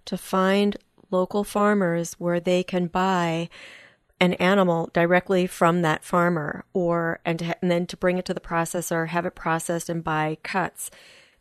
to 0.05 0.17
find 0.17 0.77
local 1.09 1.43
farmers 1.43 2.13
where 2.13 2.39
they 2.39 2.63
can 2.63 2.87
buy 2.87 3.49
an 4.19 4.33
animal 4.33 4.89
directly 4.93 5.47
from 5.47 5.81
that 5.83 6.03
farmer 6.03 6.65
or 6.73 7.19
and, 7.23 7.39
to, 7.39 7.55
and 7.61 7.69
then 7.69 7.85
to 7.85 7.97
bring 7.97 8.17
it 8.17 8.25
to 8.25 8.33
the 8.33 8.39
processor 8.39 9.07
have 9.07 9.25
it 9.25 9.35
processed 9.35 9.89
and 9.89 10.03
buy 10.03 10.37
cuts 10.43 10.89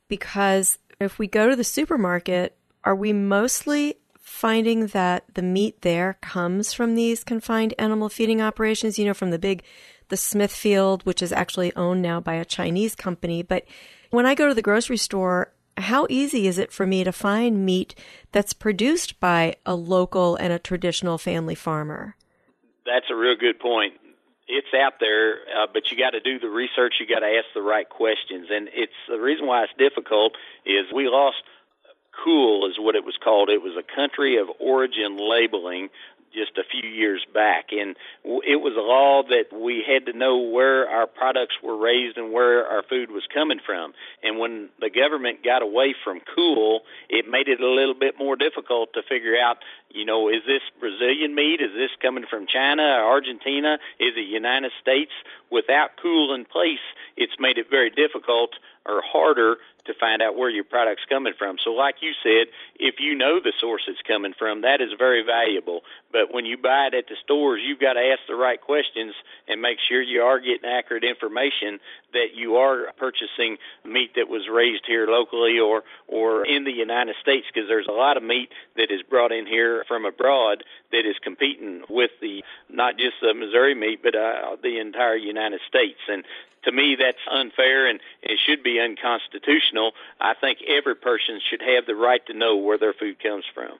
because 0.08 0.78
if 1.00 1.18
we 1.18 1.26
go 1.26 1.48
to 1.48 1.56
the 1.56 1.64
supermarket 1.64 2.56
are 2.84 2.94
we 2.94 3.12
mostly 3.12 3.96
finding 4.26 4.88
that 4.88 5.24
the 5.34 5.42
meat 5.42 5.82
there 5.82 6.18
comes 6.20 6.72
from 6.72 6.96
these 6.96 7.22
confined 7.22 7.72
animal 7.78 8.08
feeding 8.08 8.42
operations, 8.42 8.98
you 8.98 9.04
know, 9.04 9.14
from 9.14 9.30
the 9.30 9.38
big, 9.38 9.62
the 10.08 10.16
Smithfield, 10.16 11.06
which 11.06 11.22
is 11.22 11.32
actually 11.32 11.74
owned 11.76 12.02
now 12.02 12.18
by 12.20 12.34
a 12.34 12.44
Chinese 12.44 12.96
company. 12.96 13.44
But 13.44 13.64
when 14.10 14.26
I 14.26 14.34
go 14.34 14.48
to 14.48 14.54
the 14.54 14.62
grocery 14.62 14.96
store, 14.96 15.52
how 15.76 16.08
easy 16.10 16.48
is 16.48 16.58
it 16.58 16.72
for 16.72 16.88
me 16.88 17.04
to 17.04 17.12
find 17.12 17.64
meat 17.64 17.94
that's 18.32 18.52
produced 18.52 19.20
by 19.20 19.54
a 19.64 19.76
local 19.76 20.34
and 20.34 20.52
a 20.52 20.58
traditional 20.58 21.18
family 21.18 21.54
farmer? 21.54 22.16
That's 22.84 23.06
a 23.10 23.14
real 23.14 23.36
good 23.36 23.60
point. 23.60 23.94
It's 24.48 24.74
out 24.74 24.94
there, 24.98 25.34
uh, 25.56 25.68
but 25.72 25.90
you 25.92 25.96
got 25.96 26.10
to 26.10 26.20
do 26.20 26.40
the 26.40 26.50
research. 26.50 26.94
You 26.98 27.06
got 27.06 27.20
to 27.20 27.26
ask 27.26 27.46
the 27.54 27.62
right 27.62 27.88
questions, 27.88 28.48
and 28.50 28.68
it's 28.72 28.92
the 29.08 29.20
reason 29.20 29.46
why 29.46 29.62
it's 29.62 29.72
difficult 29.78 30.32
is 30.64 30.86
we 30.92 31.08
lost 31.08 31.42
COOL 32.24 32.68
is 32.70 32.76
what 32.78 32.94
it 32.94 33.04
was 33.04 33.16
called. 33.22 33.50
It 33.50 33.62
was 33.62 33.76
a 33.76 33.94
country 33.94 34.38
of 34.38 34.48
origin 34.58 35.16
labeling 35.18 35.90
just 36.36 36.58
a 36.58 36.64
few 36.64 36.88
years 36.88 37.24
back. 37.32 37.72
And 37.72 37.96
it 38.24 38.60
was 38.60 38.76
a 38.76 38.84
law 38.84 39.22
that 39.24 39.56
we 39.56 39.82
had 39.82 40.06
to 40.06 40.16
know 40.16 40.38
where 40.38 40.88
our 40.88 41.06
products 41.06 41.56
were 41.62 41.76
raised 41.76 42.18
and 42.18 42.32
where 42.32 42.66
our 42.66 42.82
food 42.82 43.10
was 43.10 43.24
coming 43.32 43.58
from. 43.64 43.94
And 44.22 44.38
when 44.38 44.68
the 44.78 44.90
government 44.90 45.42
got 45.42 45.62
away 45.62 45.94
from 46.04 46.20
COOL, 46.20 46.82
it 47.08 47.28
made 47.28 47.48
it 47.48 47.60
a 47.60 47.66
little 47.66 47.94
bit 47.94 48.18
more 48.18 48.36
difficult 48.36 48.92
to 48.94 49.02
figure 49.08 49.34
out, 49.40 49.58
you 49.90 50.04
know, 50.04 50.28
is 50.28 50.42
this 50.46 50.62
Brazilian 50.78 51.34
meat? 51.34 51.60
Is 51.60 51.72
this 51.72 51.90
coming 52.02 52.26
from 52.28 52.46
China 52.46 52.82
or 52.82 53.16
Argentina? 53.16 53.78
Is 53.98 54.12
it 54.16 54.28
United 54.28 54.72
States? 54.80 55.12
Without 55.50 55.96
COOL 56.02 56.34
in 56.34 56.44
place, 56.44 56.84
it's 57.16 57.40
made 57.40 57.56
it 57.56 57.70
very 57.70 57.90
difficult 57.90 58.50
or 58.86 59.02
harder 59.02 59.56
to 59.86 59.94
find 59.94 60.20
out 60.20 60.36
where 60.36 60.50
your 60.50 60.64
product's 60.64 61.04
coming 61.08 61.32
from. 61.38 61.56
So, 61.62 61.70
like 61.70 61.96
you 62.00 62.12
said, 62.22 62.52
if 62.78 62.96
you 62.98 63.14
know 63.14 63.40
the 63.40 63.52
source 63.60 63.82
it's 63.88 64.02
coming 64.06 64.34
from, 64.38 64.62
that 64.62 64.80
is 64.80 64.90
very 64.98 65.22
valuable. 65.24 65.80
But 66.12 66.32
when 66.32 66.44
you 66.44 66.56
buy 66.56 66.88
it 66.88 66.94
at 66.94 67.08
the 67.08 67.16
stores, 67.22 67.62
you've 67.64 67.80
got 67.80 67.94
to 67.94 68.00
ask 68.00 68.20
the 68.28 68.34
right 68.34 68.60
questions 68.60 69.14
and 69.48 69.62
make 69.62 69.78
sure 69.88 70.02
you 70.02 70.22
are 70.22 70.40
getting 70.40 70.68
accurate 70.68 71.04
information 71.04 71.78
that 72.12 72.34
you 72.34 72.56
are 72.56 72.92
purchasing 72.98 73.58
meat 73.84 74.12
that 74.16 74.28
was 74.28 74.48
raised 74.50 74.84
here 74.86 75.06
locally 75.06 75.58
or 75.58 75.82
or 76.08 76.44
in 76.46 76.64
the 76.64 76.72
United 76.72 77.14
States 77.20 77.46
because 77.52 77.68
there's 77.68 77.88
a 77.88 77.92
lot 77.92 78.16
of 78.16 78.22
meat 78.22 78.50
that 78.76 78.90
is 78.90 79.02
brought 79.02 79.32
in 79.32 79.46
here 79.46 79.84
from 79.86 80.04
abroad 80.04 80.64
that 80.92 81.08
is 81.08 81.16
competing 81.22 81.82
with 81.88 82.10
the 82.20 82.42
not 82.68 82.96
just 82.96 83.16
the 83.20 83.34
Missouri 83.34 83.74
meat 83.74 84.00
but 84.02 84.14
uh, 84.14 84.56
the 84.62 84.78
entire 84.78 85.16
United 85.16 85.60
States 85.68 86.00
and 86.08 86.24
to 86.66 86.72
me, 86.72 86.96
that's 86.98 87.18
unfair 87.30 87.88
and 87.88 88.00
it 88.22 88.38
should 88.44 88.62
be 88.62 88.80
unconstitutional. 88.80 89.92
I 90.20 90.34
think 90.34 90.58
every 90.68 90.96
person 90.96 91.40
should 91.48 91.62
have 91.62 91.86
the 91.86 91.94
right 91.94 92.24
to 92.26 92.34
know 92.34 92.56
where 92.56 92.76
their 92.76 92.92
food 92.92 93.22
comes 93.22 93.44
from. 93.54 93.78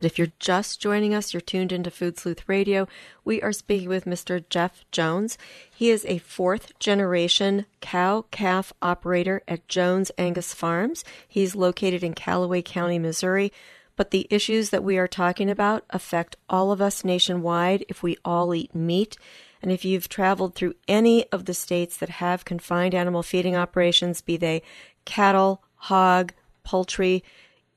If 0.00 0.18
you're 0.18 0.32
just 0.38 0.78
joining 0.78 1.14
us, 1.14 1.32
you're 1.32 1.40
tuned 1.40 1.72
into 1.72 1.90
Food 1.90 2.18
Sleuth 2.18 2.46
Radio. 2.46 2.86
We 3.24 3.40
are 3.40 3.52
speaking 3.52 3.88
with 3.88 4.04
Mr. 4.04 4.46
Jeff 4.50 4.84
Jones. 4.92 5.38
He 5.74 5.88
is 5.88 6.04
a 6.04 6.18
fourth 6.18 6.78
generation 6.78 7.64
cow 7.80 8.26
calf 8.30 8.74
operator 8.82 9.42
at 9.48 9.68
Jones 9.68 10.10
Angus 10.18 10.52
Farms. 10.52 11.02
He's 11.26 11.56
located 11.56 12.04
in 12.04 12.12
Callaway 12.12 12.60
County, 12.60 12.98
Missouri. 12.98 13.52
But 13.96 14.10
the 14.10 14.26
issues 14.30 14.70
that 14.70 14.84
we 14.84 14.98
are 14.98 15.08
talking 15.08 15.50
about 15.50 15.84
affect 15.90 16.36
all 16.48 16.70
of 16.70 16.80
us 16.80 17.04
nationwide 17.04 17.84
if 17.88 18.02
we 18.02 18.18
all 18.24 18.54
eat 18.54 18.74
meat. 18.74 19.16
And 19.62 19.72
if 19.72 19.84
you've 19.84 20.08
traveled 20.08 20.54
through 20.54 20.74
any 20.86 21.30
of 21.32 21.46
the 21.46 21.54
states 21.54 21.96
that 21.96 22.10
have 22.10 22.44
confined 22.44 22.94
animal 22.94 23.22
feeding 23.22 23.56
operations, 23.56 24.20
be 24.20 24.36
they 24.36 24.62
cattle, 25.06 25.62
hog, 25.76 26.34
poultry, 26.62 27.24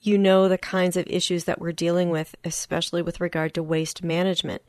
you 0.01 0.17
know 0.17 0.47
the 0.47 0.57
kinds 0.57 0.97
of 0.97 1.07
issues 1.07 1.45
that 1.45 1.59
we're 1.59 1.71
dealing 1.71 2.09
with, 2.09 2.35
especially 2.43 3.01
with 3.01 3.19
regard 3.19 3.53
to 3.53 3.63
waste 3.63 4.03
management. 4.03 4.61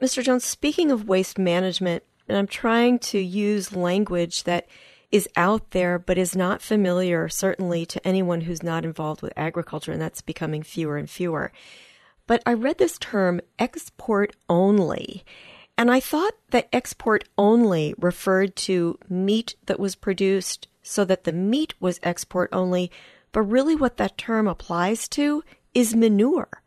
Mr. 0.00 0.22
Jones, 0.22 0.44
speaking 0.44 0.90
of 0.90 1.08
waste 1.08 1.38
management, 1.38 2.02
and 2.28 2.36
I'm 2.36 2.46
trying 2.46 2.98
to 3.00 3.18
use 3.18 3.76
language 3.76 4.44
that 4.44 4.66
is 5.12 5.28
out 5.36 5.70
there 5.70 5.98
but 5.98 6.18
is 6.18 6.34
not 6.34 6.62
familiar, 6.62 7.28
certainly, 7.28 7.84
to 7.86 8.04
anyone 8.06 8.40
who's 8.40 8.62
not 8.62 8.84
involved 8.84 9.22
with 9.22 9.32
agriculture, 9.36 9.92
and 9.92 10.00
that's 10.00 10.22
becoming 10.22 10.62
fewer 10.62 10.96
and 10.96 11.08
fewer. 11.08 11.52
But 12.26 12.42
I 12.46 12.54
read 12.54 12.78
this 12.78 12.98
term 12.98 13.40
export 13.58 14.34
only. 14.48 15.24
And 15.76 15.90
I 15.90 16.00
thought 16.00 16.34
that 16.50 16.68
export 16.72 17.24
only 17.36 17.94
referred 17.98 18.56
to 18.56 18.98
meat 19.08 19.54
that 19.66 19.80
was 19.80 19.94
produced 19.94 20.66
so 20.82 21.04
that 21.04 21.24
the 21.24 21.32
meat 21.32 21.74
was 21.78 22.00
export 22.02 22.48
only, 22.52 22.90
but 23.32 23.42
really 23.42 23.76
what 23.76 23.98
that 23.98 24.18
term 24.18 24.48
applies 24.48 25.08
to 25.08 25.44
is 25.74 25.94
manure. 25.94 26.61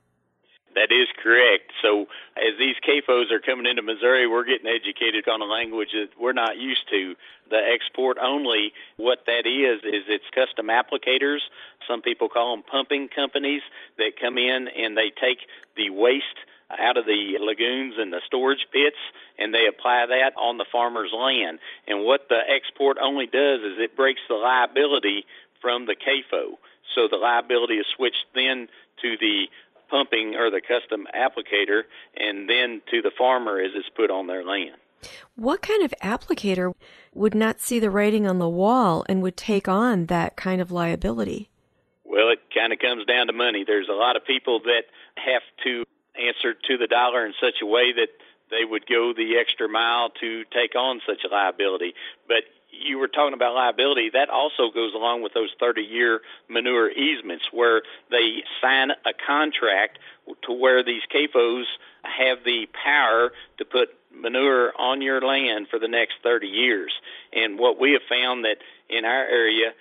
That 0.76 0.92
is 0.92 1.08
correct. 1.24 1.72
So 1.82 2.08
as 2.36 2.60
these 2.60 2.76
CAFOs 2.84 3.32
are 3.32 3.40
coming 3.40 3.66
into 3.66 3.82
Missouri, 3.82 4.28
we're 4.28 4.44
getting 4.44 4.68
educated 4.68 5.28
on 5.28 5.42
a 5.42 5.46
language 5.46 5.90
that 5.94 6.10
we're 6.20 6.34
not 6.34 6.58
used 6.58 6.90
to. 6.90 7.16
The 7.50 7.62
export 7.64 8.18
only, 8.22 8.74
what 8.98 9.20
that 9.26 9.48
is, 9.48 9.80
is 9.84 10.04
it's 10.08 10.26
custom 10.36 10.68
applicators. 10.68 11.40
Some 11.88 12.02
people 12.02 12.28
call 12.28 12.56
them 12.56 12.64
pumping 12.70 13.08
companies 13.08 13.62
that 13.98 14.20
come 14.20 14.38
in 14.38 14.68
and 14.68 14.98
they 14.98 15.12
take 15.16 15.40
the 15.78 15.92
waste 15.92 16.44
out 16.78 16.98
of 16.98 17.06
the 17.06 17.38
lagoons 17.40 17.96
and 17.98 18.12
the 18.12 18.22
storage 18.26 18.68
pits 18.74 19.00
and 19.40 19.54
they 19.54 19.68
apply 19.68 20.08
that 20.08 20.34
on 20.36 20.58
the 20.58 20.66
farmer's 20.70 21.14
land. 21.16 21.60
And 21.88 22.04
what 22.04 22.28
the 22.28 22.42
export 22.50 22.98
only 23.02 23.28
does 23.28 23.62
is 23.62 23.80
it 23.80 23.96
breaks 23.96 24.22
the 24.28 24.36
liability 24.36 25.26
from 25.62 25.86
the 25.86 25.96
CAFO. 25.96 26.58
So 26.94 27.08
the 27.10 27.18
liability 27.18 27.76
is 27.76 27.86
switched 27.96 28.26
then 28.34 28.68
to 29.02 29.18
the 29.20 29.48
pumping 29.90 30.36
or 30.36 30.50
the 30.50 30.62
custom 30.62 31.08
applicator 31.16 31.84
and 32.16 32.50
then 32.50 32.82
to 32.92 33.02
the 33.02 33.12
farmer 33.18 33.60
as 33.60 33.72
it's 33.76 33.90
put 33.96 34.12
on 34.12 34.28
their 34.28 34.44
land. 34.44 34.76
What 35.36 35.62
kind 35.62 35.84
of 35.84 35.94
applicator 36.02 36.74
would 37.14 37.36
not 37.36 37.62
see 37.62 37.80
the 37.80 37.92
writing 37.92 38.26
on 38.26 38.40
the 38.40 38.50
wall 38.50 39.06
and 39.08 39.22
would 39.22 39.38
take 39.38 39.68
on 39.68 40.08
that 40.08 40.36
kind 40.36 40.62
of 40.62 40.72
liability? 40.72 41.50
Well, 42.04 42.30
it 42.30 42.40
kind 42.54 42.72
of 42.72 42.80
comes 42.80 43.06
down 43.06 43.28
to 43.28 43.34
money. 43.34 43.64
There's 43.66 43.90
a 43.90 43.94
lot 43.94 44.16
of 44.16 44.26
people 44.26 44.62
that 44.62 44.84
have 45.18 45.44
to 45.66 45.84
answer 46.16 46.54
to 46.54 46.78
the 46.78 46.88
dollar 46.88 47.26
in 47.26 47.34
such 47.40 47.62
a 47.62 47.66
way 47.66 47.92
that 47.94 48.08
they 48.50 48.64
would 48.64 48.88
go 48.88 49.14
the 49.14 49.38
extra 49.40 49.68
mile 49.68 50.10
to 50.22 50.44
take 50.54 50.76
on 50.76 51.02
such 51.06 51.24
a 51.26 51.34
liability. 51.34 51.94
But 52.28 52.46
you 52.82 52.98
were 52.98 53.08
talking 53.08 53.34
about 53.34 53.54
liability, 53.54 54.10
that 54.14 54.30
also 54.30 54.72
goes 54.72 54.94
along 54.94 55.22
with 55.22 55.34
those 55.34 55.50
30 55.60 55.82
year 55.82 56.22
manure 56.50 56.90
easements 56.90 57.46
where 57.52 57.82
they 58.12 58.44
sign 58.62 58.92
a 58.92 59.14
contract 59.26 60.00
to 60.44 60.54
where 60.54 60.84
these 60.84 61.02
CAFOs 61.14 61.66
have 62.04 62.40
the 62.44 62.68
power 62.84 63.32
to 63.58 63.66
put 63.66 63.90
manure 64.14 64.74
on 64.78 65.02
your 65.02 65.22
land 65.22 65.68
for 65.70 65.80
the 65.80 65.88
next 65.88 66.16
30 66.24 66.48
years. 66.48 66.94
And 67.34 67.60
what 67.60 67.80
we 67.80 67.94
have 67.94 68.04
found 68.10 68.46
that 68.46 68.58
in 68.90 69.06
our 69.06 69.26
area, 69.26 69.74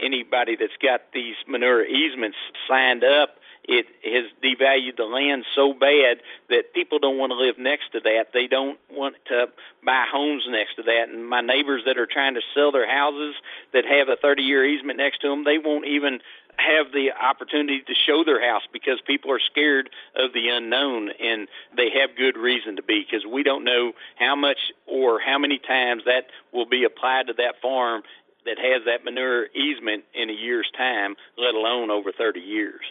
anybody 0.00 0.56
that's 0.56 0.76
got 0.82 1.12
these 1.12 1.34
manure 1.46 1.84
easements 1.84 2.36
signed 2.68 3.04
up 3.04 3.36
it 3.66 3.86
has 4.04 4.30
devalued 4.42 4.96
the 4.96 5.04
land 5.04 5.44
so 5.54 5.72
bad 5.72 6.18
that 6.50 6.74
people 6.74 6.98
don't 6.98 7.18
want 7.18 7.30
to 7.30 7.36
live 7.36 7.58
next 7.58 7.92
to 7.92 8.00
that. 8.00 8.26
They 8.32 8.46
don't 8.46 8.78
want 8.90 9.16
to 9.28 9.46
buy 9.84 10.04
homes 10.10 10.44
next 10.48 10.76
to 10.76 10.82
that. 10.82 11.08
And 11.08 11.26
my 11.26 11.40
neighbors 11.40 11.82
that 11.86 11.98
are 11.98 12.06
trying 12.06 12.34
to 12.34 12.42
sell 12.54 12.72
their 12.72 12.88
houses 12.88 13.34
that 13.72 13.84
have 13.84 14.08
a 14.08 14.16
30 14.16 14.42
year 14.42 14.64
easement 14.64 14.98
next 14.98 15.20
to 15.22 15.28
them, 15.28 15.44
they 15.44 15.58
won't 15.58 15.86
even 15.86 16.20
have 16.56 16.92
the 16.92 17.10
opportunity 17.12 17.80
to 17.80 17.94
show 18.06 18.22
their 18.24 18.40
house 18.40 18.62
because 18.72 19.00
people 19.06 19.32
are 19.32 19.40
scared 19.40 19.90
of 20.14 20.32
the 20.32 20.48
unknown 20.48 21.10
and 21.18 21.48
they 21.76 21.90
have 22.00 22.16
good 22.16 22.36
reason 22.36 22.76
to 22.76 22.82
be 22.82 23.04
because 23.04 23.26
we 23.26 23.42
don't 23.42 23.64
know 23.64 23.92
how 24.16 24.36
much 24.36 24.58
or 24.86 25.18
how 25.20 25.38
many 25.38 25.58
times 25.58 26.02
that 26.04 26.26
will 26.52 26.68
be 26.68 26.84
applied 26.84 27.26
to 27.26 27.32
that 27.32 27.60
farm 27.60 28.02
that 28.44 28.58
has 28.58 28.84
that 28.86 29.04
manure 29.04 29.46
easement 29.46 30.04
in 30.14 30.30
a 30.30 30.32
year's 30.32 30.70
time, 30.76 31.16
let 31.38 31.54
alone 31.54 31.90
over 31.90 32.12
30 32.12 32.40
years. 32.40 32.82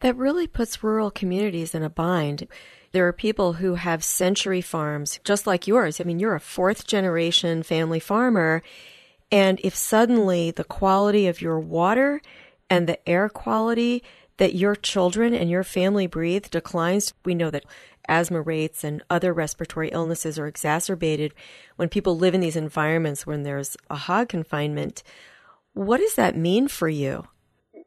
That 0.00 0.16
really 0.16 0.46
puts 0.46 0.82
rural 0.82 1.10
communities 1.10 1.74
in 1.74 1.82
a 1.82 1.90
bind. 1.90 2.48
There 2.92 3.06
are 3.06 3.12
people 3.12 3.54
who 3.54 3.74
have 3.74 4.02
century 4.02 4.60
farms, 4.60 5.20
just 5.24 5.46
like 5.46 5.66
yours. 5.66 6.00
I 6.00 6.04
mean, 6.04 6.18
you're 6.18 6.34
a 6.34 6.40
fourth 6.40 6.86
generation 6.86 7.62
family 7.62 8.00
farmer. 8.00 8.62
And 9.30 9.60
if 9.62 9.76
suddenly 9.76 10.50
the 10.50 10.64
quality 10.64 11.26
of 11.26 11.40
your 11.40 11.60
water 11.60 12.20
and 12.68 12.86
the 12.86 13.08
air 13.08 13.28
quality 13.28 14.02
that 14.38 14.54
your 14.54 14.74
children 14.74 15.34
and 15.34 15.50
your 15.50 15.62
family 15.62 16.06
breathe 16.06 16.48
declines, 16.50 17.12
we 17.24 17.34
know 17.34 17.50
that 17.50 17.66
asthma 18.08 18.40
rates 18.40 18.82
and 18.82 19.02
other 19.10 19.32
respiratory 19.32 19.90
illnesses 19.90 20.38
are 20.38 20.46
exacerbated 20.46 21.34
when 21.76 21.90
people 21.90 22.16
live 22.16 22.34
in 22.34 22.40
these 22.40 22.56
environments 22.56 23.26
when 23.26 23.42
there's 23.42 23.76
a 23.90 23.96
hog 23.96 24.30
confinement. 24.30 25.02
What 25.74 25.98
does 25.98 26.14
that 26.14 26.36
mean 26.36 26.68
for 26.68 26.88
you? 26.88 27.28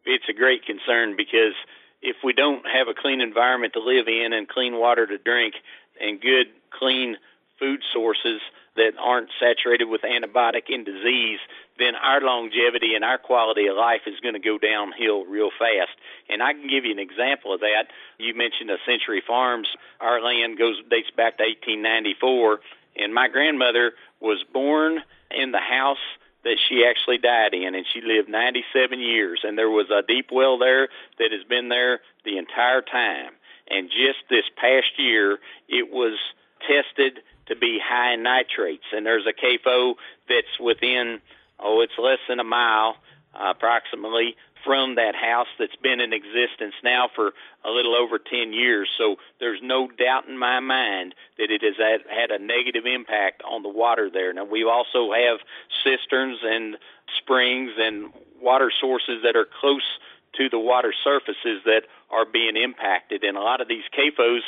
It's 0.06 0.30
a 0.30 0.34
great 0.34 0.64
concern 0.66 1.16
because 1.18 1.56
if 2.04 2.18
we 2.24 2.34
don't 2.34 2.64
have 2.68 2.88
a 2.88 2.94
clean 2.94 3.22
environment 3.22 3.74
to 3.74 3.80
live 3.80 4.08
in 4.08 4.34
and 4.34 4.48
clean 4.48 4.78
water 4.78 5.08
to 5.08 5.18
drink 5.18 5.56
and 6.00 6.22
good 6.22 6.48
clean 6.70 7.16
food 7.60 7.82
sources 7.94 8.42
that 8.76 8.94
aren't 9.00 9.30
saturated 9.40 9.86
with 9.86 10.02
antibiotic 10.02 10.64
and 10.68 10.86
disease, 10.86 11.40
then 11.80 11.96
our 11.96 12.20
longevity 12.22 12.96
and 12.96 13.06
our 13.06 13.18
quality 13.18 13.68
of 13.68 13.78
life 13.78 14.02
is 14.06 14.20
going 14.20 14.34
to 14.34 14.40
go 14.40 14.58
downhill 14.58 15.26
real 15.26 15.50
fast. 15.58 15.96
And 16.30 16.44
I 16.44 16.54
can 16.54 16.68
give 16.68 16.84
you 16.84 16.92
an 16.92 17.00
example 17.00 17.54
of 17.54 17.62
that. 17.62 17.88
You 18.18 18.36
mentioned 18.36 18.70
a 18.70 18.78
Century 18.86 19.24
Farms. 19.26 19.68
Our 20.02 20.22
land 20.22 20.58
goes 20.58 20.76
dates 20.90 21.12
back 21.16 21.38
to 21.38 21.44
1894, 21.44 22.60
and 22.98 23.14
my 23.14 23.30
grandmother 23.30 23.94
was 24.20 24.44
born 24.52 25.00
in 25.32 25.52
the 25.52 25.60
house 25.60 26.04
that 26.44 26.58
she 26.68 26.86
actually 26.86 27.18
died 27.18 27.54
in, 27.54 27.76
and 27.76 27.86
she 27.94 28.02
lived 28.02 28.30
97 28.30 29.00
years. 29.00 29.42
And 29.44 29.58
there 29.58 29.70
was 29.70 29.90
a 29.90 30.06
deep 30.06 30.28
well 30.32 30.58
there 30.58 30.90
that 31.20 31.32
has 31.32 31.44
been 31.48 31.70
there 31.70 32.00
the 32.26 32.38
entire 32.38 32.82
time. 32.82 33.32
And 33.70 33.90
just 33.90 34.20
this 34.30 34.46
past 34.58 34.98
year, 34.98 35.40
it 35.70 35.92
was 35.92 36.20
tested 36.68 37.20
to 37.48 37.56
be 37.56 37.80
high 37.84 38.14
in 38.14 38.24
nitrates. 38.24 38.86
And 38.92 39.06
there's 39.06 39.26
a 39.26 39.34
CAFO 39.34 39.96
that's 40.28 40.60
within, 40.60 41.20
oh, 41.60 41.82
it's 41.82 41.98
less 41.98 42.20
than 42.28 42.40
a 42.40 42.44
mile 42.44 42.98
uh, 43.34 43.54
approximately 43.56 44.36
from 44.64 44.96
that 44.96 45.16
house 45.16 45.48
that's 45.60 45.76
been 45.78 46.00
in 46.00 46.14
existence 46.14 46.74
now 46.84 47.10
for 47.14 47.34
a 47.66 47.70
little 47.70 47.96
over 47.96 48.18
10 48.18 48.54
years. 48.54 48.88
So 48.98 49.18
there's 49.40 49.60
no 49.62 49.88
doubt 49.88 50.28
in 50.28 50.38
my 50.38 50.60
mind 50.60 51.16
that 51.38 51.52
it 51.52 51.62
has 51.64 51.76
had, 51.78 52.02
had 52.10 52.32
a 52.32 52.44
negative 52.44 52.86
impact 52.86 53.42
on 53.44 53.62
the 53.64 53.70
water 53.70 54.10
there. 54.12 54.34
Now 54.34 54.46
we 54.46 54.64
also 54.64 55.12
have 55.12 55.40
cisterns 55.84 56.40
and 56.44 56.78
springs 57.18 57.72
and 57.78 58.12
water 58.42 58.72
sources 58.80 59.22
that 59.24 59.36
are 59.36 59.48
close 59.60 60.00
to 60.38 60.50
the 60.50 60.60
water 60.60 60.94
surfaces 61.04 61.62
that 61.66 61.84
are 62.10 62.26
being 62.26 62.58
impacted. 62.58 63.24
And 63.24 63.38
a 63.38 63.42
lot 63.42 63.62
of 63.62 63.68
these 63.68 63.84
CAFOs, 63.98 64.42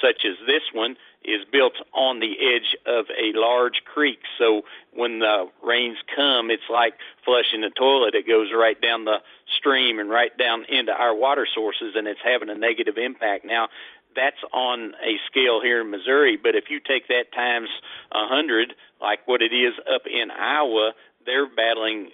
such 0.00 0.24
as 0.24 0.36
this 0.46 0.62
one, 0.72 0.96
is 1.24 1.44
built 1.50 1.74
on 1.92 2.20
the 2.20 2.32
edge 2.54 2.76
of 2.86 3.06
a 3.10 3.38
large 3.38 3.82
creek. 3.84 4.20
So 4.38 4.62
when 4.92 5.18
the 5.18 5.50
rains 5.62 5.98
come, 6.14 6.50
it's 6.50 6.68
like 6.70 6.94
flushing 7.24 7.60
the 7.60 7.70
toilet. 7.70 8.14
It 8.14 8.26
goes 8.26 8.48
right 8.54 8.80
down 8.80 9.04
the 9.04 9.18
stream 9.58 9.98
and 9.98 10.08
right 10.08 10.36
down 10.36 10.64
into 10.68 10.92
our 10.92 11.14
water 11.14 11.46
sources, 11.52 11.94
and 11.94 12.06
it's 12.06 12.20
having 12.24 12.48
a 12.48 12.54
negative 12.54 12.96
impact. 12.96 13.44
Now, 13.44 13.68
that's 14.16 14.42
on 14.52 14.94
a 15.02 15.16
scale 15.30 15.60
here 15.62 15.80
in 15.80 15.90
Missouri, 15.90 16.36
but 16.36 16.54
if 16.54 16.64
you 16.70 16.80
take 16.80 17.08
that 17.08 17.32
times 17.34 17.68
a 18.12 18.26
hundred, 18.26 18.74
like 19.00 19.26
what 19.26 19.42
it 19.42 19.52
is 19.52 19.74
up 19.92 20.02
in 20.06 20.30
Iowa, 20.30 20.92
they're 21.26 21.48
battling 21.48 22.10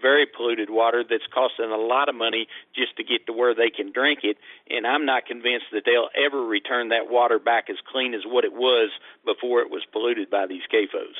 very 0.00 0.26
polluted 0.26 0.68
water 0.68 1.02
that's 1.08 1.26
costing 1.32 1.70
a 1.70 1.76
lot 1.76 2.08
of 2.08 2.14
money 2.14 2.46
just 2.74 2.96
to 2.96 3.04
get 3.04 3.26
to 3.26 3.32
where 3.32 3.54
they 3.54 3.70
can 3.70 3.92
drink 3.92 4.20
it. 4.24 4.36
And 4.68 4.86
I'm 4.86 5.06
not 5.06 5.24
convinced 5.26 5.66
that 5.72 5.84
they'll 5.86 6.10
ever 6.14 6.44
return 6.44 6.90
that 6.90 7.10
water 7.10 7.38
back 7.38 7.70
as 7.70 7.76
clean 7.90 8.14
as 8.14 8.20
what 8.26 8.44
it 8.44 8.52
was 8.52 8.90
before 9.24 9.60
it 9.60 9.70
was 9.70 9.84
polluted 9.92 10.30
by 10.30 10.46
these 10.46 10.62
CAFOs. 10.72 11.16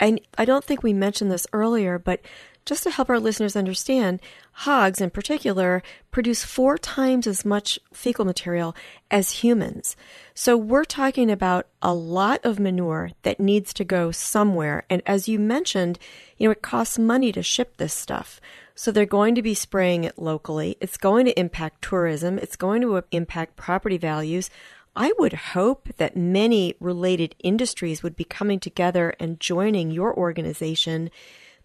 And 0.00 0.20
I 0.36 0.44
don't 0.44 0.64
think 0.64 0.82
we 0.82 0.92
mentioned 0.92 1.30
this 1.30 1.46
earlier, 1.52 1.98
but 1.98 2.20
just 2.64 2.82
to 2.82 2.90
help 2.90 3.08
our 3.08 3.20
listeners 3.20 3.56
understand, 3.56 4.20
hogs 4.60 5.02
in 5.02 5.10
particular 5.10 5.82
produce 6.10 6.42
four 6.42 6.78
times 6.78 7.26
as 7.26 7.44
much 7.44 7.78
fecal 7.92 8.24
material 8.24 8.74
as 9.10 9.42
humans. 9.42 9.96
So 10.32 10.56
we're 10.56 10.84
talking 10.84 11.30
about 11.30 11.66
a 11.82 11.92
lot 11.92 12.42
of 12.42 12.58
manure 12.58 13.10
that 13.22 13.38
needs 13.38 13.74
to 13.74 13.84
go 13.84 14.10
somewhere. 14.10 14.84
And 14.88 15.02
as 15.04 15.28
you 15.28 15.38
mentioned, 15.38 15.98
you 16.38 16.48
know, 16.48 16.52
it 16.52 16.62
costs 16.62 16.98
money 16.98 17.32
to 17.32 17.42
ship 17.42 17.76
this 17.76 17.92
stuff. 17.92 18.40
So 18.74 18.90
they're 18.90 19.04
going 19.04 19.34
to 19.34 19.42
be 19.42 19.52
spraying 19.52 20.04
it 20.04 20.18
locally. 20.18 20.78
It's 20.80 20.96
going 20.96 21.26
to 21.26 21.38
impact 21.38 21.82
tourism. 21.82 22.38
It's 22.38 22.56
going 22.56 22.80
to 22.80 23.04
impact 23.12 23.56
property 23.56 23.98
values. 23.98 24.48
I 24.94 25.12
would 25.18 25.34
hope 25.34 25.90
that 25.98 26.16
many 26.16 26.76
related 26.80 27.34
industries 27.40 28.02
would 28.02 28.16
be 28.16 28.24
coming 28.24 28.58
together 28.58 29.14
and 29.20 29.38
joining 29.38 29.90
your 29.90 30.16
organization 30.16 31.10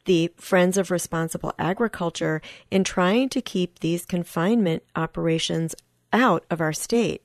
the 0.05 0.31
Friends 0.37 0.77
of 0.77 0.91
Responsible 0.91 1.53
Agriculture 1.59 2.41
in 2.69 2.83
trying 2.83 3.29
to 3.29 3.41
keep 3.41 3.79
these 3.79 4.05
confinement 4.05 4.83
operations 4.95 5.75
out 6.13 6.45
of 6.49 6.61
our 6.61 6.73
state. 6.73 7.23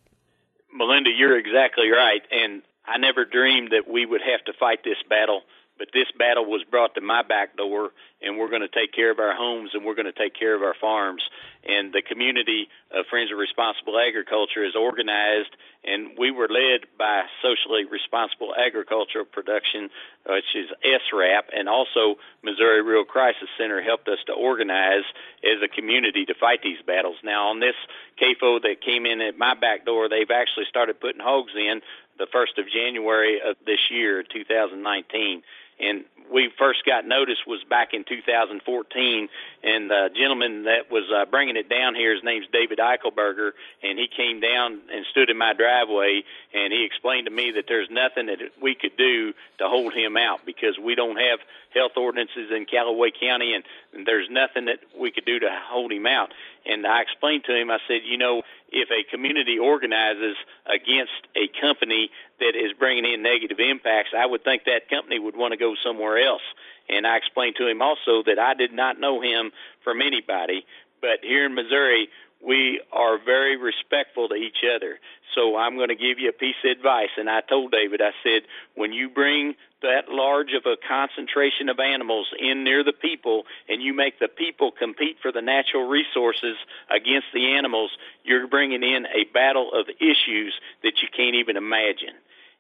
Melinda, 0.73 1.11
you're 1.11 1.39
exactly 1.39 1.91
right. 1.91 2.23
And 2.31 2.63
I 2.87 2.99
never 2.99 3.25
dreamed 3.25 3.71
that 3.73 3.91
we 3.91 4.07
would 4.07 4.21
have 4.21 4.45
to 4.45 4.53
fight 4.59 4.85
this 4.85 4.99
battle 5.09 5.43
but 5.79 5.89
this 5.93 6.07
battle 6.19 6.47
was 6.47 6.63
brought 6.71 6.95
to 6.95 7.01
my 7.01 7.23
back 7.23 7.57
door, 7.57 7.91
and 8.23 8.39
we're 8.39 8.49
going 8.49 8.63
to 8.63 8.69
take 8.69 8.93
care 8.93 9.11
of 9.11 9.19
our 9.19 9.35
homes 9.35 9.71
and 9.75 9.85
we're 9.85 9.95
going 9.95 10.11
to 10.11 10.13
take 10.13 10.35
care 10.35 10.55
of 10.55 10.63
our 10.63 10.75
farms. 10.81 11.23
And 11.69 11.93
the 11.93 12.03
community 12.03 12.69
of 12.91 13.07
Friends 13.11 13.31
of 13.31 13.39
Responsible 13.39 13.99
Agriculture 13.99 14.65
is 14.65 14.75
organized, 14.75 15.51
and 15.85 16.17
we 16.19 16.31
were 16.31 16.49
led 16.49 16.87
by 16.99 17.25
Socially 17.43 17.85
Responsible 17.85 18.55
Agricultural 18.55 19.25
Production, 19.27 19.91
which 20.25 20.55
is 20.55 20.71
SRAP, 20.83 21.51
and 21.53 21.69
also 21.69 22.17
Missouri 22.43 22.83
Rural 22.83 23.05
Crisis 23.05 23.49
Center 23.59 23.83
helped 23.83 24.09
us 24.09 24.19
to 24.27 24.33
organize 24.33 25.05
as 25.45 25.61
a 25.63 25.69
community 25.69 26.25
to 26.25 26.35
fight 26.35 26.61
these 26.63 26.81
battles. 26.87 27.17
Now, 27.23 27.49
on 27.49 27.61
this 27.61 27.77
CAFO 28.21 28.63
that 28.63 28.81
came 28.81 29.05
in 29.05 29.21
at 29.21 29.37
my 29.37 29.55
back 29.55 29.85
door, 29.85 30.09
they've 30.09 30.31
actually 30.31 30.67
started 30.69 31.01
putting 31.01 31.21
hogs 31.21 31.53
in 31.55 31.83
the 32.19 32.27
1st 32.27 32.59
of 32.59 32.71
January 32.73 33.41
of 33.45 33.57
this 33.67 33.91
year, 33.91 34.23
2019 34.23 35.43
and 35.81 36.05
we 36.33 36.51
first 36.59 36.85
got 36.85 37.07
notice 37.07 37.39
was 37.47 37.63
back 37.69 37.93
in 37.93 38.05
2014, 38.05 39.29
and 39.63 39.91
the 39.91 40.11
gentleman 40.17 40.65
that 40.65 40.91
was 40.91 41.05
uh, 41.15 41.25
bringing 41.31 41.57
it 41.57 41.69
down 41.69 41.95
here, 41.95 42.15
his 42.15 42.25
name's 42.25 42.47
David 42.53 42.79
Eichelberger, 42.79 43.53
and 43.83 43.99
he 43.99 44.09
came 44.09 44.41
down 44.41 44.81
and 44.93 45.07
stood 45.11 45.31
in 45.31 45.39
my 45.39 45.53
driveway, 45.53 46.23
and 46.53 46.73
he 46.73 46.85
explained 46.85 47.27
to 47.27 47.31
me 47.31 47.53
that 47.53 47.65
there's 47.69 47.89
nothing 47.91 48.27
that 48.27 48.39
we 48.61 48.75
could 48.75 48.97
do 48.97 49.33
to 49.59 49.69
hold 49.69 49.93
him 49.93 50.17
out 50.17 50.45
because 50.45 50.79
we 50.83 50.95
don't 50.95 51.17
have 51.17 51.39
health 51.75 51.93
ordinances 51.97 52.51
in 52.51 52.67
Callaway 52.67 53.11
County, 53.11 53.55
and, 53.55 53.65
and 53.93 54.07
there's 54.07 54.29
nothing 54.31 54.67
that 54.67 54.81
we 54.99 55.11
could 55.11 55.25
do 55.25 55.39
to 55.39 55.49
hold 55.69 55.93
him 55.93 56.07
out. 56.07 56.33
And 56.65 56.87
I 56.87 57.03
explained 57.03 57.45
to 57.45 57.55
him, 57.55 57.71
I 57.71 57.79
said, 57.87 58.01
you 58.05 58.19
know, 58.19 58.43
if 58.71 58.89
a 58.91 59.09
community 59.11 59.59
organizes 59.59 60.37
against 60.67 61.13
a 61.37 61.49
company 61.61 62.11
that 62.41 62.55
is 62.57 62.73
bringing 62.79 63.05
in 63.05 63.23
negative 63.23 63.61
impacts, 63.61 64.11
I 64.17 64.27
would 64.27 64.45
think 64.45 64.65
that 64.65 64.91
company 64.91 65.19
would 65.19 65.37
want 65.37 65.53
to 65.53 65.57
go 65.57 65.75
somewhere 65.83 66.19
else. 66.19 66.43
And 66.89 67.07
I 67.07 67.17
explained 67.17 67.57
to 67.59 67.69
him 67.69 67.83
also 67.83 68.23
that 68.27 68.39
I 68.39 68.55
did 68.55 68.73
not 68.73 69.01
know 69.01 69.21
him 69.21 69.53
from 69.85 70.03
anybody, 70.03 70.67
but 71.01 71.21
here 71.23 71.47
in 71.47 71.55
Missouri, 71.55 72.09
we 72.45 72.81
are 72.93 73.19
very 73.23 73.57
respectful 73.57 74.29
to 74.29 74.35
each 74.35 74.63
other. 74.75 74.99
So 75.35 75.57
I'm 75.57 75.77
going 75.77 75.89
to 75.89 75.97
give 75.97 76.19
you 76.19 76.31
a 76.31 76.33
piece 76.33 76.57
of 76.65 76.71
advice. 76.71 77.11
And 77.17 77.29
I 77.29 77.41
told 77.41 77.73
David, 77.73 78.01
I 78.01 78.13
said, 78.23 78.43
when 78.75 78.93
you 78.93 79.09
bring 79.09 79.55
that 79.83 80.09
large 80.09 80.53
of 80.57 80.65
a 80.65 80.77
concentration 80.89 81.69
of 81.69 81.79
animals 81.79 82.27
in 82.39 82.65
near 82.65 82.83
the 82.83 82.93
people 82.93 83.45
and 83.69 83.83
you 83.83 83.93
make 83.93 84.19
the 84.19 84.29
people 84.29 84.71
compete 84.71 85.17
for 85.21 85.33
the 85.33 85.43
natural 85.43 85.87
resources 85.87 86.57
against 86.91 87.29
the 87.35 87.55
animals, 87.55 87.91
you're 88.25 88.49
bringing 88.49 88.83
in 88.83 89.07
a 89.07 89.25
battle 89.33 89.71
of 89.75 89.87
issues 90.01 90.55
that 90.83 91.03
you 91.03 91.09
can't 91.15 91.37
even 91.37 91.57
imagine. 91.57 92.15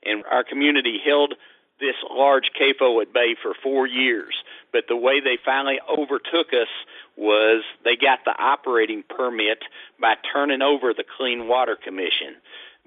And 0.04 0.24
our 0.30 0.44
community 0.44 1.00
held 1.04 1.34
this 1.80 1.96
large 2.10 2.50
CAFO 2.58 3.02
at 3.02 3.12
bay 3.12 3.36
for 3.42 3.52
four 3.62 3.86
years. 3.86 4.34
But 4.72 4.84
the 4.88 4.96
way 4.96 5.20
they 5.20 5.38
finally 5.44 5.78
overtook 5.88 6.48
us 6.52 6.68
was 7.16 7.62
they 7.84 7.96
got 7.96 8.20
the 8.24 8.34
operating 8.38 9.02
permit 9.08 9.58
by 10.00 10.14
turning 10.32 10.62
over 10.62 10.92
the 10.92 11.04
Clean 11.16 11.48
Water 11.48 11.76
Commission. 11.76 12.36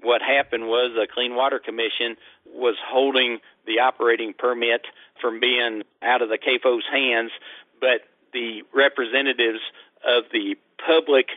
What 0.02 0.22
happened 0.22 0.66
was 0.66 0.92
the 0.94 1.08
Clean 1.12 1.34
Water 1.34 1.58
Commission 1.58 2.16
was 2.46 2.76
holding 2.84 3.38
the 3.66 3.80
operating 3.80 4.32
permit 4.32 4.86
from 5.20 5.40
being 5.40 5.82
out 6.02 6.22
of 6.22 6.28
the 6.28 6.38
CAFO's 6.38 6.84
hands, 6.90 7.32
but 7.80 8.02
the 8.32 8.62
representatives 8.72 9.60
of 10.06 10.24
the 10.32 10.56
public 10.84 11.28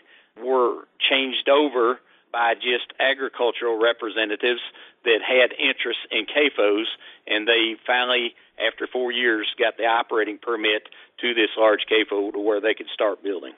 were 0.41 0.87
changed 0.99 1.49
over 1.49 1.99
by 2.33 2.55
just 2.55 2.91
agricultural 2.99 3.79
representatives 3.79 4.59
that 5.05 5.19
had 5.21 5.53
interest 5.57 5.99
in 6.11 6.25
CAFOs, 6.25 6.85
and 7.27 7.47
they 7.47 7.75
finally, 7.85 8.33
after 8.59 8.87
four 8.91 9.11
years, 9.11 9.47
got 9.57 9.77
the 9.77 9.85
operating 9.85 10.39
permit 10.41 10.89
to 11.21 11.33
this 11.33 11.49
large 11.57 11.85
CAFO 11.89 12.33
to 12.33 12.39
where 12.39 12.59
they 12.59 12.73
could 12.73 12.87
start 12.93 13.23
building. 13.23 13.53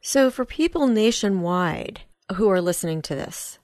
So, 0.00 0.30
for 0.30 0.44
people 0.44 0.86
nationwide 0.86 2.00
who 2.34 2.48
are 2.48 2.60
listening 2.60 3.02
to 3.02 3.14
this, 3.14 3.58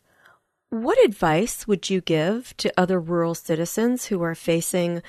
what 0.69 1.03
advice 1.05 1.67
would 1.67 1.88
you 1.88 2.01
give 2.01 2.57
to 2.59 2.73
other 2.77 3.01
rural 3.01 3.35
citizens 3.35 4.07
who 4.07 4.23
are 4.23 4.35
facing 4.35 5.03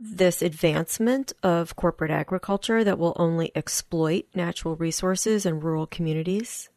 this 0.00 0.42
advancement 0.42 1.32
of 1.44 1.76
corporate 1.76 2.10
agriculture 2.10 2.82
that 2.82 2.98
will 2.98 3.14
only 3.16 3.52
exploit 3.54 4.24
natural 4.34 4.74
resources 4.74 5.46
in 5.46 5.60
rural 5.60 5.86
communities? 5.86 6.70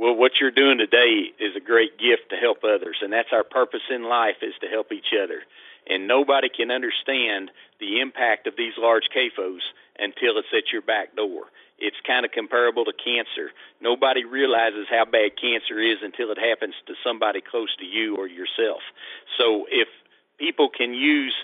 Well, 0.00 0.16
what 0.16 0.40
you're 0.40 0.50
doing 0.50 0.78
today 0.78 1.28
is 1.38 1.54
a 1.54 1.60
great 1.60 1.98
gift 1.98 2.30
to 2.30 2.36
help 2.36 2.64
others, 2.64 2.96
and 3.02 3.12
that's 3.12 3.28
our 3.32 3.44
purpose 3.44 3.84
in 3.90 4.08
life 4.08 4.40
is 4.40 4.54
to 4.62 4.66
help 4.66 4.92
each 4.92 5.12
other. 5.12 5.42
And 5.86 6.08
nobody 6.08 6.48
can 6.48 6.70
understand 6.70 7.50
the 7.80 8.00
impact 8.00 8.46
of 8.46 8.56
these 8.56 8.72
large 8.78 9.10
CAFOs 9.14 9.60
until 9.98 10.38
it's 10.38 10.48
at 10.56 10.72
your 10.72 10.80
back 10.80 11.14
door. 11.16 11.52
It's 11.78 12.00
kind 12.06 12.24
of 12.24 12.32
comparable 12.32 12.86
to 12.86 12.94
cancer. 12.96 13.52
Nobody 13.82 14.24
realizes 14.24 14.86
how 14.88 15.04
bad 15.04 15.32
cancer 15.36 15.78
is 15.78 15.98
until 16.02 16.30
it 16.30 16.38
happens 16.38 16.76
to 16.86 16.94
somebody 17.04 17.42
close 17.42 17.76
to 17.76 17.84
you 17.84 18.16
or 18.16 18.26
yourself. 18.26 18.80
So 19.36 19.66
if 19.68 19.88
people 20.38 20.70
can 20.70 20.94
use 20.94 21.34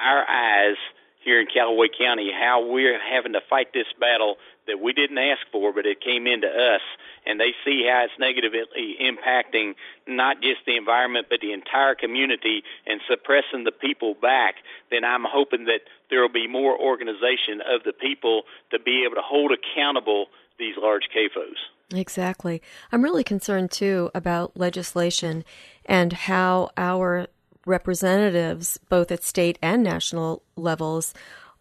our 0.00 0.24
eyes 0.26 0.76
here 1.22 1.42
in 1.42 1.46
Callaway 1.52 1.88
County, 1.92 2.32
how 2.32 2.64
we're 2.64 2.98
having 2.98 3.34
to 3.34 3.42
fight 3.50 3.74
this 3.74 3.92
battle 4.00 4.36
that 4.68 4.80
we 4.80 4.92
didn't 4.92 5.18
ask 5.18 5.40
for, 5.50 5.72
but 5.72 5.86
it 5.86 6.00
came 6.00 6.26
into 6.26 6.46
us, 6.46 6.82
and 7.26 7.40
they 7.40 7.52
see 7.64 7.84
how 7.88 8.04
it's 8.04 8.18
negatively 8.18 8.96
impacting 9.00 9.74
not 10.06 10.40
just 10.40 10.60
the 10.66 10.76
environment, 10.76 11.26
but 11.28 11.40
the 11.40 11.52
entire 11.52 11.94
community 11.94 12.62
and 12.86 13.00
suppressing 13.10 13.64
the 13.64 13.72
people 13.72 14.14
back, 14.14 14.54
then 14.90 15.04
I'm 15.04 15.24
hoping 15.26 15.64
that 15.64 15.80
there 16.10 16.22
will 16.22 16.32
be 16.32 16.46
more 16.46 16.78
organization 16.78 17.60
of 17.60 17.82
the 17.84 17.92
people 17.92 18.42
to 18.70 18.78
be 18.78 19.04
able 19.04 19.16
to 19.16 19.22
hold 19.24 19.52
accountable 19.52 20.26
these 20.58 20.74
large 20.76 21.08
CAFOs. 21.14 21.58
Exactly. 21.94 22.62
I'm 22.92 23.02
really 23.02 23.24
concerned 23.24 23.70
too 23.70 24.10
about 24.14 24.56
legislation 24.56 25.44
and 25.86 26.12
how 26.12 26.70
our 26.76 27.28
representatives, 27.64 28.78
both 28.88 29.10
at 29.10 29.22
state 29.22 29.58
and 29.62 29.82
national 29.82 30.42
levels, 30.56 31.14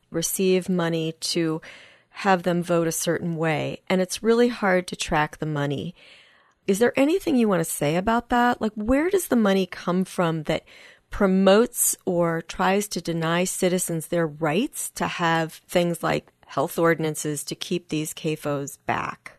receive 0.09 0.69
money 0.69 1.13
to 1.19 1.61
have 2.17 2.43
them 2.43 2.63
vote 2.63 2.87
a 2.87 2.91
certain 2.91 3.35
way. 3.35 3.81
And 3.89 4.01
it's 4.01 4.23
really 4.23 4.47
hard 4.47 4.87
to 4.87 4.95
track 4.95 5.37
the 5.37 5.45
money. 5.45 5.95
Is 6.65 6.79
there 6.79 6.97
anything 6.97 7.35
you 7.35 7.47
want 7.47 7.61
to 7.61 7.65
say 7.65 7.95
about 7.95 8.29
that? 8.29 8.61
Like, 8.61 8.73
where 8.75 9.09
does 9.09 9.27
the 9.27 9.35
money 9.35 9.65
come 9.65 10.03
from 10.03 10.43
that 10.43 10.63
promotes 11.09 11.95
or 12.05 12.41
tries 12.41 12.87
to 12.89 13.01
deny 13.01 13.43
citizens 13.43 14.07
their 14.07 14.27
rights 14.27 14.89
to 14.95 15.07
have 15.07 15.53
things 15.53 16.03
like 16.03 16.31
health 16.45 16.77
ordinances 16.77 17.43
to 17.45 17.55
keep 17.55 17.89
these 17.89 18.13
CAFOs 18.13 18.77
back? 18.85 19.33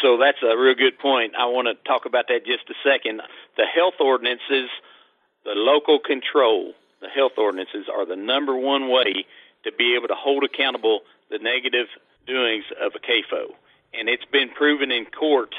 So 0.00 0.16
that's 0.16 0.38
a 0.42 0.56
real 0.56 0.74
good 0.74 0.98
point. 0.98 1.34
I 1.36 1.46
want 1.46 1.66
to 1.66 1.88
talk 1.88 2.06
about 2.06 2.26
that 2.28 2.46
just 2.46 2.70
a 2.70 2.74
second. 2.82 3.20
The 3.56 3.66
health 3.66 3.94
ordinances 4.00 4.70
the 5.44 5.54
local 5.54 5.98
control, 5.98 6.74
the 7.00 7.08
health 7.08 7.32
ordinances, 7.38 7.86
are 7.92 8.04
the 8.04 8.16
number 8.16 8.54
one 8.54 8.90
way 8.90 9.24
to 9.64 9.72
be 9.72 9.96
able 9.96 10.08
to 10.08 10.14
hold 10.14 10.44
accountable 10.44 11.00
the 11.30 11.38
negative 11.38 11.86
doings 12.26 12.64
of 12.80 12.92
a 12.94 12.98
CAFO. 12.98 13.54
And 13.94 14.08
it's 14.08 14.24
been 14.26 14.50
proven 14.50 14.90
in 14.90 15.06
court 15.06 15.54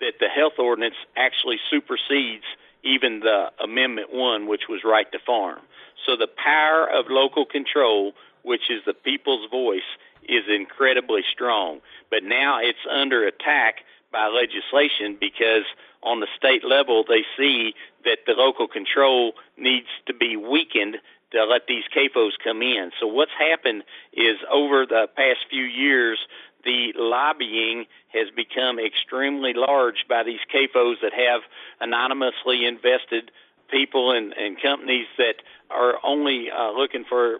that 0.00 0.14
the 0.20 0.28
health 0.28 0.54
ordinance 0.58 0.96
actually 1.16 1.58
supersedes 1.70 2.44
even 2.82 3.20
the 3.20 3.50
Amendment 3.62 4.12
1, 4.12 4.46
which 4.46 4.68
was 4.68 4.82
right 4.84 5.10
to 5.12 5.18
farm. 5.18 5.60
So 6.06 6.16
the 6.16 6.28
power 6.28 6.88
of 6.88 7.06
local 7.08 7.46
control, 7.46 8.12
which 8.42 8.70
is 8.70 8.82
the 8.84 8.94
people's 8.94 9.48
voice, 9.50 9.88
is 10.28 10.44
incredibly 10.48 11.22
strong. 11.32 11.80
But 12.10 12.24
now 12.24 12.58
it's 12.60 12.78
under 12.90 13.26
attack 13.26 13.76
by 14.12 14.28
legislation 14.28 15.16
because 15.18 15.64
on 16.02 16.20
the 16.20 16.28
state 16.36 16.64
level 16.64 17.04
they 17.06 17.24
see 17.36 17.74
that 18.04 18.18
the 18.26 18.32
local 18.32 18.68
control 18.68 19.32
needs 19.56 19.88
to 20.06 20.14
be 20.14 20.36
weakened 20.36 20.96
to 21.34 21.44
let 21.44 21.66
these 21.66 21.84
CAFOs 21.94 22.32
come 22.42 22.62
in. 22.62 22.90
So 23.00 23.06
what's 23.06 23.32
happened 23.38 23.84
is 24.12 24.36
over 24.50 24.86
the 24.86 25.06
past 25.14 25.40
few 25.50 25.64
years, 25.64 26.18
the 26.64 26.92
lobbying 26.96 27.84
has 28.08 28.28
become 28.34 28.78
extremely 28.78 29.52
large 29.54 30.06
by 30.08 30.22
these 30.22 30.40
CAFOs 30.52 30.96
that 31.02 31.12
have 31.12 31.42
anonymously 31.80 32.64
invested 32.66 33.30
people 33.70 34.12
and, 34.12 34.32
and 34.32 34.60
companies 34.60 35.06
that 35.18 35.34
are 35.70 35.94
only 36.04 36.48
uh, 36.50 36.70
looking 36.72 37.04
for 37.08 37.38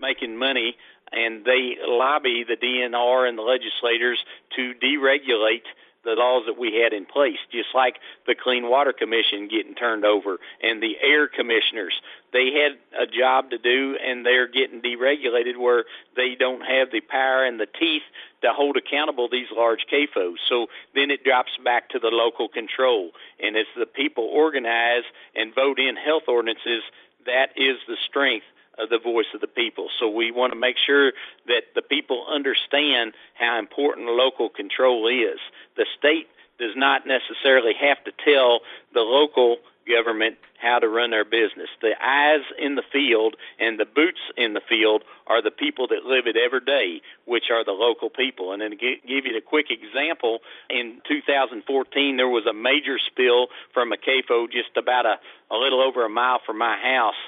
making 0.00 0.36
money 0.36 0.76
and 1.12 1.44
they 1.44 1.76
lobby 1.86 2.44
the 2.46 2.56
DNR 2.56 3.28
and 3.28 3.38
the 3.38 3.42
legislators 3.42 4.18
to 4.56 4.74
deregulate 4.74 5.64
the 6.04 6.14
laws 6.14 6.44
that 6.46 6.58
we 6.58 6.80
had 6.82 6.92
in 6.92 7.06
place, 7.06 7.38
just 7.50 7.68
like 7.74 7.96
the 8.26 8.34
Clean 8.34 8.68
Water 8.68 8.92
Commission 8.92 9.48
getting 9.48 9.74
turned 9.74 10.04
over 10.04 10.38
and 10.62 10.82
the 10.82 10.94
air 11.02 11.28
commissioners. 11.28 11.94
They 12.32 12.52
had 12.52 12.78
a 13.00 13.06
job 13.06 13.50
to 13.50 13.58
do 13.58 13.96
and 14.04 14.24
they're 14.24 14.48
getting 14.48 14.82
deregulated 14.82 15.56
where 15.58 15.84
they 16.16 16.34
don't 16.38 16.60
have 16.60 16.90
the 16.90 17.00
power 17.00 17.44
and 17.44 17.58
the 17.58 17.66
teeth 17.66 18.02
to 18.42 18.52
hold 18.52 18.76
accountable 18.76 19.28
these 19.28 19.48
large 19.54 19.86
CAFOs. 19.90 20.36
So 20.48 20.66
then 20.94 21.10
it 21.10 21.24
drops 21.24 21.52
back 21.64 21.90
to 21.90 21.98
the 21.98 22.10
local 22.12 22.48
control. 22.48 23.10
And 23.40 23.56
as 23.56 23.66
the 23.76 23.86
people 23.86 24.24
organize 24.24 25.04
and 25.34 25.54
vote 25.54 25.78
in 25.78 25.96
health 25.96 26.24
ordinances, 26.28 26.82
that 27.26 27.50
is 27.56 27.78
the 27.86 27.96
strength 28.08 28.46
of 28.78 28.90
the 28.90 28.98
voice 28.98 29.26
of 29.34 29.40
the 29.40 29.48
people. 29.48 29.88
So 29.98 30.08
we 30.08 30.30
want 30.30 30.52
to 30.52 30.58
make 30.58 30.76
sure 30.78 31.12
that 31.46 31.62
the 31.74 31.82
people 31.82 32.26
understand 32.30 33.12
how 33.34 33.58
important 33.58 34.06
local 34.08 34.48
control 34.48 35.08
is. 35.08 35.40
The 35.76 35.86
state 35.98 36.28
does 36.58 36.74
not 36.76 37.02
necessarily 37.06 37.72
have 37.80 38.02
to 38.04 38.12
tell 38.24 38.60
the 38.92 39.00
local 39.00 39.58
government 39.88 40.36
how 40.60 40.78
to 40.78 40.88
run 40.88 41.10
their 41.10 41.24
business. 41.24 41.68
The 41.80 41.94
eyes 42.02 42.44
in 42.58 42.74
the 42.74 42.82
field 42.92 43.36
and 43.58 43.78
the 43.78 43.86
boots 43.86 44.20
in 44.36 44.54
the 44.54 44.60
field 44.68 45.02
are 45.26 45.42
the 45.42 45.50
people 45.50 45.86
that 45.88 46.04
live 46.04 46.26
it 46.26 46.36
every 46.36 46.60
day, 46.60 47.00
which 47.26 47.44
are 47.50 47.64
the 47.64 47.72
local 47.72 48.10
people. 48.10 48.52
And 48.52 48.60
then 48.60 48.70
to 48.70 48.76
give 48.76 49.24
you 49.24 49.36
a 49.36 49.40
quick 49.40 49.66
example, 49.70 50.40
in 50.68 51.00
2014 51.08 52.16
there 52.16 52.28
was 52.28 52.46
a 52.46 52.52
major 52.52 52.98
spill 52.98 53.48
from 53.72 53.92
a 53.92 53.96
CAFO 53.96 54.50
just 54.50 54.76
about 54.76 55.06
a, 55.06 55.16
a 55.50 55.56
little 55.56 55.80
over 55.80 56.04
a 56.04 56.10
mile 56.10 56.40
from 56.44 56.58
my 56.58 56.76
house 56.76 57.18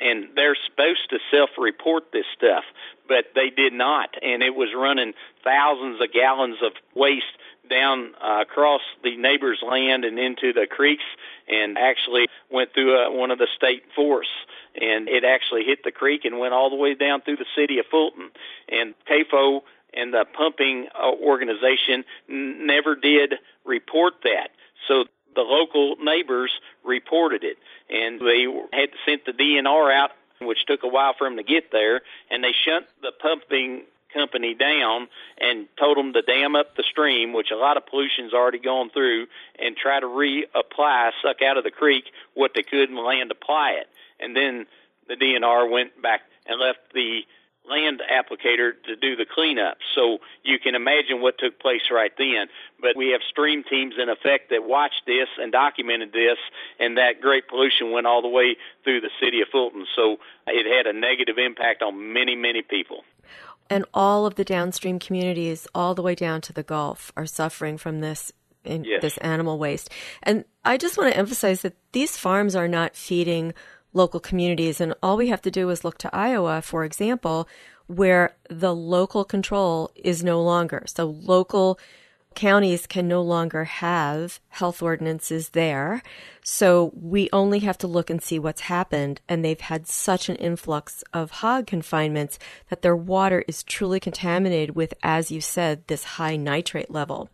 and 0.00 0.28
they're 0.34 0.56
supposed 0.70 1.10
to 1.10 1.18
self-report 1.30 2.12
this 2.12 2.26
stuff, 2.36 2.64
but 3.08 3.34
they 3.34 3.50
did 3.50 3.72
not, 3.72 4.10
and 4.22 4.42
it 4.42 4.54
was 4.54 4.68
running 4.76 5.12
thousands 5.42 6.00
of 6.00 6.12
gallons 6.12 6.58
of 6.62 6.72
waste 6.94 7.34
down 7.68 8.14
uh, 8.22 8.42
across 8.42 8.80
the 9.02 9.16
neighbor's 9.16 9.62
land 9.66 10.04
and 10.04 10.18
into 10.18 10.52
the 10.52 10.66
creeks, 10.68 11.04
and 11.48 11.78
actually 11.78 12.26
went 12.50 12.72
through 12.74 12.96
uh, 12.96 13.10
one 13.10 13.30
of 13.30 13.38
the 13.38 13.48
state 13.56 13.84
forests. 13.94 14.32
And 14.80 15.08
it 15.08 15.24
actually 15.24 15.64
hit 15.64 15.82
the 15.82 15.90
creek 15.90 16.24
and 16.24 16.38
went 16.38 16.54
all 16.54 16.70
the 16.70 16.76
way 16.76 16.94
down 16.94 17.22
through 17.22 17.36
the 17.36 17.46
city 17.56 17.78
of 17.78 17.86
Fulton. 17.90 18.30
And 18.68 18.94
CAFO 19.10 19.62
and 19.94 20.12
the 20.12 20.24
pumping 20.36 20.88
uh, 20.94 21.10
organization 21.10 22.04
never 22.28 22.94
did 22.94 23.34
report 23.64 24.14
that. 24.24 24.50
So 24.86 25.04
the 25.34 25.42
local 25.42 25.96
neighbors 26.02 26.52
reported 26.84 27.44
it, 27.44 27.58
and 27.88 28.20
they 28.20 28.46
had 28.72 28.90
sent 29.06 29.24
the 29.24 29.32
DNR 29.32 29.92
out, 29.92 30.10
which 30.40 30.66
took 30.66 30.82
a 30.84 30.88
while 30.88 31.14
for 31.16 31.26
them 31.26 31.36
to 31.36 31.42
get 31.42 31.72
there, 31.72 32.02
and 32.30 32.42
they 32.42 32.52
shut 32.52 32.88
the 33.02 33.12
pumping 33.12 33.82
company 34.12 34.54
down 34.54 35.08
and 35.40 35.66
told 35.78 35.96
them 35.96 36.12
to 36.12 36.22
dam 36.22 36.56
up 36.56 36.76
the 36.76 36.84
stream, 36.90 37.32
which 37.32 37.50
a 37.52 37.56
lot 37.56 37.76
of 37.76 37.86
pollution's 37.86 38.32
already 38.32 38.58
gone 38.58 38.90
through, 38.90 39.26
and 39.58 39.76
try 39.76 40.00
to 40.00 40.06
reapply, 40.06 41.10
suck 41.22 41.42
out 41.42 41.56
of 41.56 41.64
the 41.64 41.70
creek 41.70 42.04
what 42.34 42.52
they 42.54 42.62
could 42.62 42.88
and 42.88 42.98
land 42.98 43.30
apply 43.30 43.72
it. 43.72 43.88
And 44.20 44.36
then 44.36 44.66
the 45.08 45.14
DNR 45.14 45.70
went 45.70 46.00
back 46.00 46.22
and 46.46 46.60
left 46.60 46.78
the 46.94 47.20
land 47.68 48.00
applicator 48.10 48.72
to 48.86 48.96
do 48.96 49.14
the 49.14 49.26
cleanup. 49.26 49.78
So 49.94 50.18
you 50.42 50.58
can 50.58 50.74
imagine 50.74 51.20
what 51.20 51.38
took 51.38 51.60
place 51.60 51.82
right 51.90 52.12
then. 52.16 52.48
But 52.80 52.96
we 52.96 53.10
have 53.10 53.20
stream 53.28 53.62
teams 53.62 53.94
in 54.00 54.08
effect 54.08 54.50
that 54.50 54.64
watched 54.64 55.02
this 55.06 55.28
and 55.38 55.52
documented 55.52 56.12
this, 56.12 56.38
and 56.80 56.96
that 56.96 57.20
great 57.20 57.46
pollution 57.48 57.92
went 57.92 58.06
all 58.06 58.22
the 58.22 58.28
way 58.28 58.56
through 58.84 59.02
the 59.02 59.10
city 59.22 59.42
of 59.42 59.48
Fulton. 59.48 59.86
So 59.94 60.16
it 60.46 60.66
had 60.66 60.86
a 60.86 60.98
negative 60.98 61.36
impact 61.38 61.82
on 61.82 62.12
many, 62.12 62.34
many 62.34 62.62
people. 62.62 63.04
And 63.70 63.84
all 63.92 64.26
of 64.26 64.36
the 64.36 64.44
downstream 64.44 64.98
communities, 64.98 65.66
all 65.74 65.94
the 65.94 66.02
way 66.02 66.14
down 66.14 66.40
to 66.42 66.52
the 66.52 66.62
Gulf, 66.62 67.12
are 67.16 67.26
suffering 67.26 67.76
from 67.76 68.00
this 68.00 68.32
in 68.64 68.84
yes. 68.84 69.02
this 69.02 69.18
animal 69.18 69.58
waste. 69.58 69.90
And 70.22 70.44
I 70.64 70.76
just 70.76 70.96
want 70.96 71.12
to 71.12 71.18
emphasize 71.18 71.62
that 71.62 71.76
these 71.92 72.16
farms 72.16 72.54
are 72.56 72.68
not 72.68 72.96
feeding 72.96 73.54
local 73.92 74.20
communities. 74.20 74.80
And 74.80 74.94
all 75.02 75.16
we 75.16 75.28
have 75.28 75.42
to 75.42 75.50
do 75.50 75.70
is 75.70 75.84
look 75.84 75.98
to 75.98 76.14
Iowa, 76.14 76.62
for 76.62 76.84
example, 76.84 77.48
where 77.86 78.36
the 78.50 78.74
local 78.74 79.24
control 79.24 79.90
is 79.94 80.22
no 80.22 80.42
longer. 80.42 80.84
So 80.86 81.06
local 81.06 81.78
counties 82.38 82.86
can 82.86 83.08
no 83.08 83.20
longer 83.20 83.64
have 83.64 84.38
health 84.48 84.80
ordinances 84.80 85.48
there. 85.48 86.04
So 86.44 86.92
we 86.94 87.28
only 87.32 87.58
have 87.60 87.76
to 87.78 87.88
look 87.88 88.10
and 88.10 88.22
see 88.22 88.38
what's 88.38 88.60
happened. 88.60 89.20
And 89.28 89.44
they've 89.44 89.60
had 89.60 89.88
such 89.88 90.28
an 90.28 90.36
influx 90.36 91.02
of 91.12 91.32
hog 91.42 91.66
confinements 91.66 92.38
that 92.70 92.82
their 92.82 92.94
water 92.94 93.44
is 93.48 93.64
truly 93.64 93.98
contaminated 93.98 94.76
with, 94.76 94.94
as 95.02 95.32
you 95.32 95.40
said, 95.40 95.84
this 95.88 96.04
high 96.04 96.36
nitrate 96.36 96.92
level. 96.92 97.28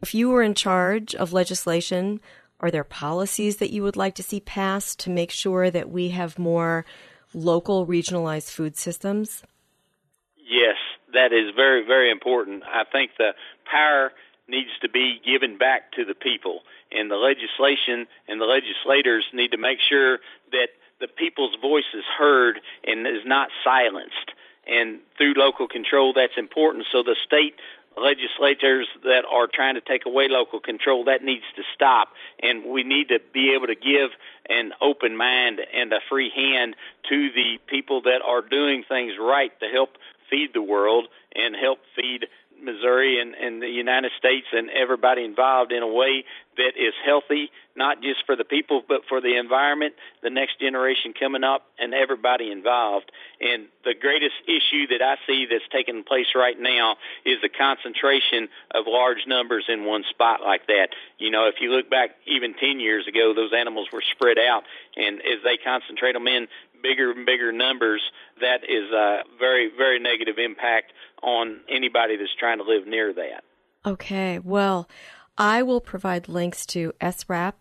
If 0.00 0.14
you 0.14 0.30
were 0.30 0.42
in 0.42 0.54
charge 0.54 1.14
of 1.14 1.34
legislation, 1.34 2.20
are 2.60 2.70
there 2.70 2.84
policies 2.84 3.58
that 3.58 3.72
you 3.72 3.82
would 3.82 3.96
like 3.96 4.14
to 4.14 4.22
see 4.22 4.40
passed 4.40 4.98
to 5.00 5.10
make 5.10 5.30
sure 5.30 5.70
that 5.70 5.90
we 5.90 6.08
have 6.08 6.38
more 6.38 6.86
local 7.34 7.86
regionalized 7.86 8.50
food 8.50 8.74
systems? 8.74 9.42
Yes, 10.36 10.76
that 11.12 11.32
is 11.32 11.54
very, 11.54 11.84
very 11.86 12.10
important. 12.10 12.62
I 12.64 12.84
think 12.90 13.12
the 13.18 13.32
power 13.70 14.12
needs 14.48 14.70
to 14.80 14.88
be 14.88 15.20
given 15.24 15.58
back 15.58 15.92
to 15.92 16.04
the 16.04 16.14
people, 16.14 16.60
and 16.90 17.10
the 17.10 17.16
legislation 17.16 18.06
and 18.26 18.40
the 18.40 18.46
legislators 18.46 19.24
need 19.32 19.50
to 19.50 19.58
make 19.58 19.78
sure 19.80 20.18
that 20.52 20.68
the 21.00 21.08
people's 21.08 21.54
voice 21.60 21.90
is 21.94 22.04
heard 22.18 22.60
and 22.84 23.06
is 23.06 23.24
not 23.24 23.48
silenced. 23.62 24.32
And 24.66 24.98
through 25.16 25.34
local 25.36 25.68
control, 25.68 26.12
that's 26.12 26.36
important. 26.36 26.86
So 26.90 27.02
the 27.02 27.16
state 27.24 27.54
legislators 27.96 28.86
that 29.04 29.24
are 29.30 29.48
trying 29.52 29.74
to 29.74 29.80
take 29.80 30.06
away 30.06 30.28
local 30.28 30.60
control, 30.60 31.04
that 31.04 31.22
needs 31.22 31.44
to 31.56 31.62
stop. 31.74 32.08
And 32.42 32.64
we 32.64 32.84
need 32.84 33.08
to 33.08 33.18
be 33.32 33.54
able 33.54 33.66
to 33.66 33.74
give 33.74 34.10
an 34.48 34.72
open 34.80 35.16
mind 35.16 35.60
and 35.74 35.92
a 35.92 36.00
free 36.08 36.30
hand 36.34 36.76
to 37.08 37.30
the 37.32 37.58
people 37.66 38.02
that 38.02 38.22
are 38.24 38.42
doing 38.42 38.84
things 38.88 39.12
right 39.20 39.52
to 39.60 39.66
help 39.66 39.96
feed 40.30 40.50
the 40.54 40.62
world 40.62 41.06
and 41.34 41.56
help 41.56 41.78
feed 41.96 42.26
Missouri 42.62 43.20
and, 43.20 43.34
and 43.34 43.62
the 43.62 43.68
United 43.68 44.12
States 44.18 44.46
and 44.52 44.70
everybody 44.70 45.24
involved 45.24 45.72
in 45.72 45.82
a 45.82 45.88
way 45.88 46.24
that 46.58 46.74
is 46.76 46.92
healthy, 47.06 47.50
not 47.76 48.02
just 48.02 48.26
for 48.26 48.34
the 48.34 48.44
people, 48.44 48.82
but 48.86 49.02
for 49.08 49.20
the 49.20 49.38
environment, 49.38 49.94
the 50.22 50.30
next 50.30 50.58
generation 50.58 51.14
coming 51.14 51.44
up, 51.44 51.62
and 51.78 51.94
everybody 51.94 52.50
involved. 52.50 53.10
And 53.40 53.68
the 53.84 53.94
greatest 53.94 54.34
issue 54.44 54.90
that 54.90 55.00
I 55.00 55.16
see 55.26 55.46
that's 55.48 55.64
taking 55.70 56.02
place 56.02 56.34
right 56.34 56.58
now 56.58 56.96
is 57.24 57.38
the 57.40 57.48
concentration 57.48 58.48
of 58.74 58.84
large 58.86 59.24
numbers 59.26 59.64
in 59.68 59.84
one 59.84 60.02
spot 60.10 60.40
like 60.42 60.66
that. 60.66 60.88
You 61.18 61.30
know, 61.30 61.46
if 61.46 61.56
you 61.60 61.70
look 61.70 61.88
back 61.88 62.10
even 62.26 62.54
10 62.54 62.80
years 62.80 63.06
ago, 63.06 63.32
those 63.34 63.52
animals 63.56 63.88
were 63.92 64.02
spread 64.02 64.38
out, 64.38 64.64
and 64.96 65.20
as 65.22 65.40
they 65.44 65.56
concentrate 65.62 66.12
them 66.12 66.26
in 66.26 66.48
bigger 66.82 67.10
and 67.12 67.26
bigger 67.26 67.52
numbers, 67.52 68.02
that 68.40 68.64
is 68.64 68.90
a 68.92 69.22
very, 69.38 69.70
very 69.76 69.98
negative 69.98 70.36
impact 70.38 70.92
on 71.22 71.60
anybody 71.68 72.16
that's 72.16 72.34
trying 72.38 72.58
to 72.58 72.64
live 72.64 72.86
near 72.86 73.12
that. 73.12 73.44
Okay, 73.86 74.38
well, 74.38 74.88
I 75.36 75.62
will 75.62 75.80
provide 75.80 76.28
links 76.28 76.66
to 76.66 76.92
SRAP, 77.00 77.54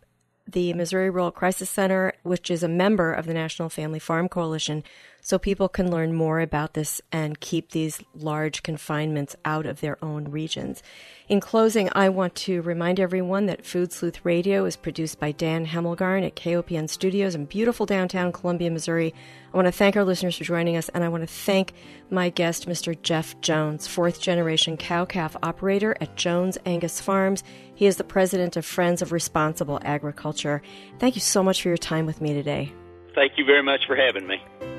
the 0.48 0.74
Missouri 0.74 1.10
Rural 1.10 1.32
Crisis 1.32 1.70
Center, 1.70 2.14
which 2.24 2.50
is 2.50 2.64
a 2.64 2.68
member 2.68 3.14
of 3.14 3.26
the 3.26 3.34
National 3.34 3.70
Family 3.70 4.00
Farm 4.00 4.30
Coalition, 4.30 4.84
so 5.28 5.38
people 5.38 5.68
can 5.68 5.92
learn 5.92 6.14
more 6.14 6.40
about 6.40 6.74
this 6.74 7.02
and 7.12 7.42
keep 7.42 7.72
these 7.72 8.02
large 8.16 8.64
confinements 8.64 9.36
out 9.44 9.66
of 9.66 9.82
their 9.82 10.02
own 10.02 10.32
regions. 10.32 10.82
In 11.28 11.42
closing, 11.42 11.90
I 11.92 12.08
want 12.08 12.34
to 12.36 12.62
remind 12.62 12.98
everyone 12.98 13.46
that 13.48 13.66
Food 13.66 13.92
Sleuth 13.92 14.24
Radio 14.24 14.64
is 14.64 14.78
produced 14.78 15.20
by 15.20 15.34
Dan 15.34 15.66
Hemmelgarn 15.66 16.26
at 16.26 16.38
KOPN 16.38 16.90
Studios 16.90 17.36
in 17.36 17.44
beautiful 17.44 17.86
downtown 17.86 18.32
Columbia, 18.32 18.72
Missouri. 18.72 19.14
I 19.54 19.58
want 19.58 19.66
to 19.66 19.72
thank 19.74 19.98
our 19.98 20.06
listeners 20.06 20.38
for 20.38 20.46
joining 20.46 20.78
us, 20.78 20.88
and 20.88 21.04
I 21.04 21.10
want 21.10 21.24
to 21.24 21.28
thank 21.28 21.74
my 22.10 22.30
guest, 22.30 22.66
Mr. 22.66 22.98
Jeff 23.02 23.38
Jones, 23.42 23.86
fourth 23.86 24.22
generation 24.22 24.78
cow 24.78 25.04
calf 25.04 25.36
operator 25.44 25.98
at 26.00 26.16
Jones 26.16 26.58
Angus 26.66 27.02
Farms. 27.02 27.44
He 27.76 27.86
is 27.86 27.98
the 27.98 28.06
president 28.06 28.56
of 28.56 28.66
Friends 28.66 29.02
of 29.02 29.12
Responsible 29.12 29.82
Agriculture. 29.84 30.62
Thank 31.00 31.16
you 31.16 31.22
so 31.22 31.44
much 31.44 31.62
for 31.62 31.68
your 31.68 31.76
time 31.76 32.06
with 32.06 32.22
me 32.22 32.34
today. 32.34 32.72
Thank 33.14 33.34
you 33.36 33.44
very 33.44 33.62
much 33.62 33.82
for 33.88 33.98
having 33.98 34.26
me. 34.26 34.77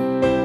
Música 0.00 0.39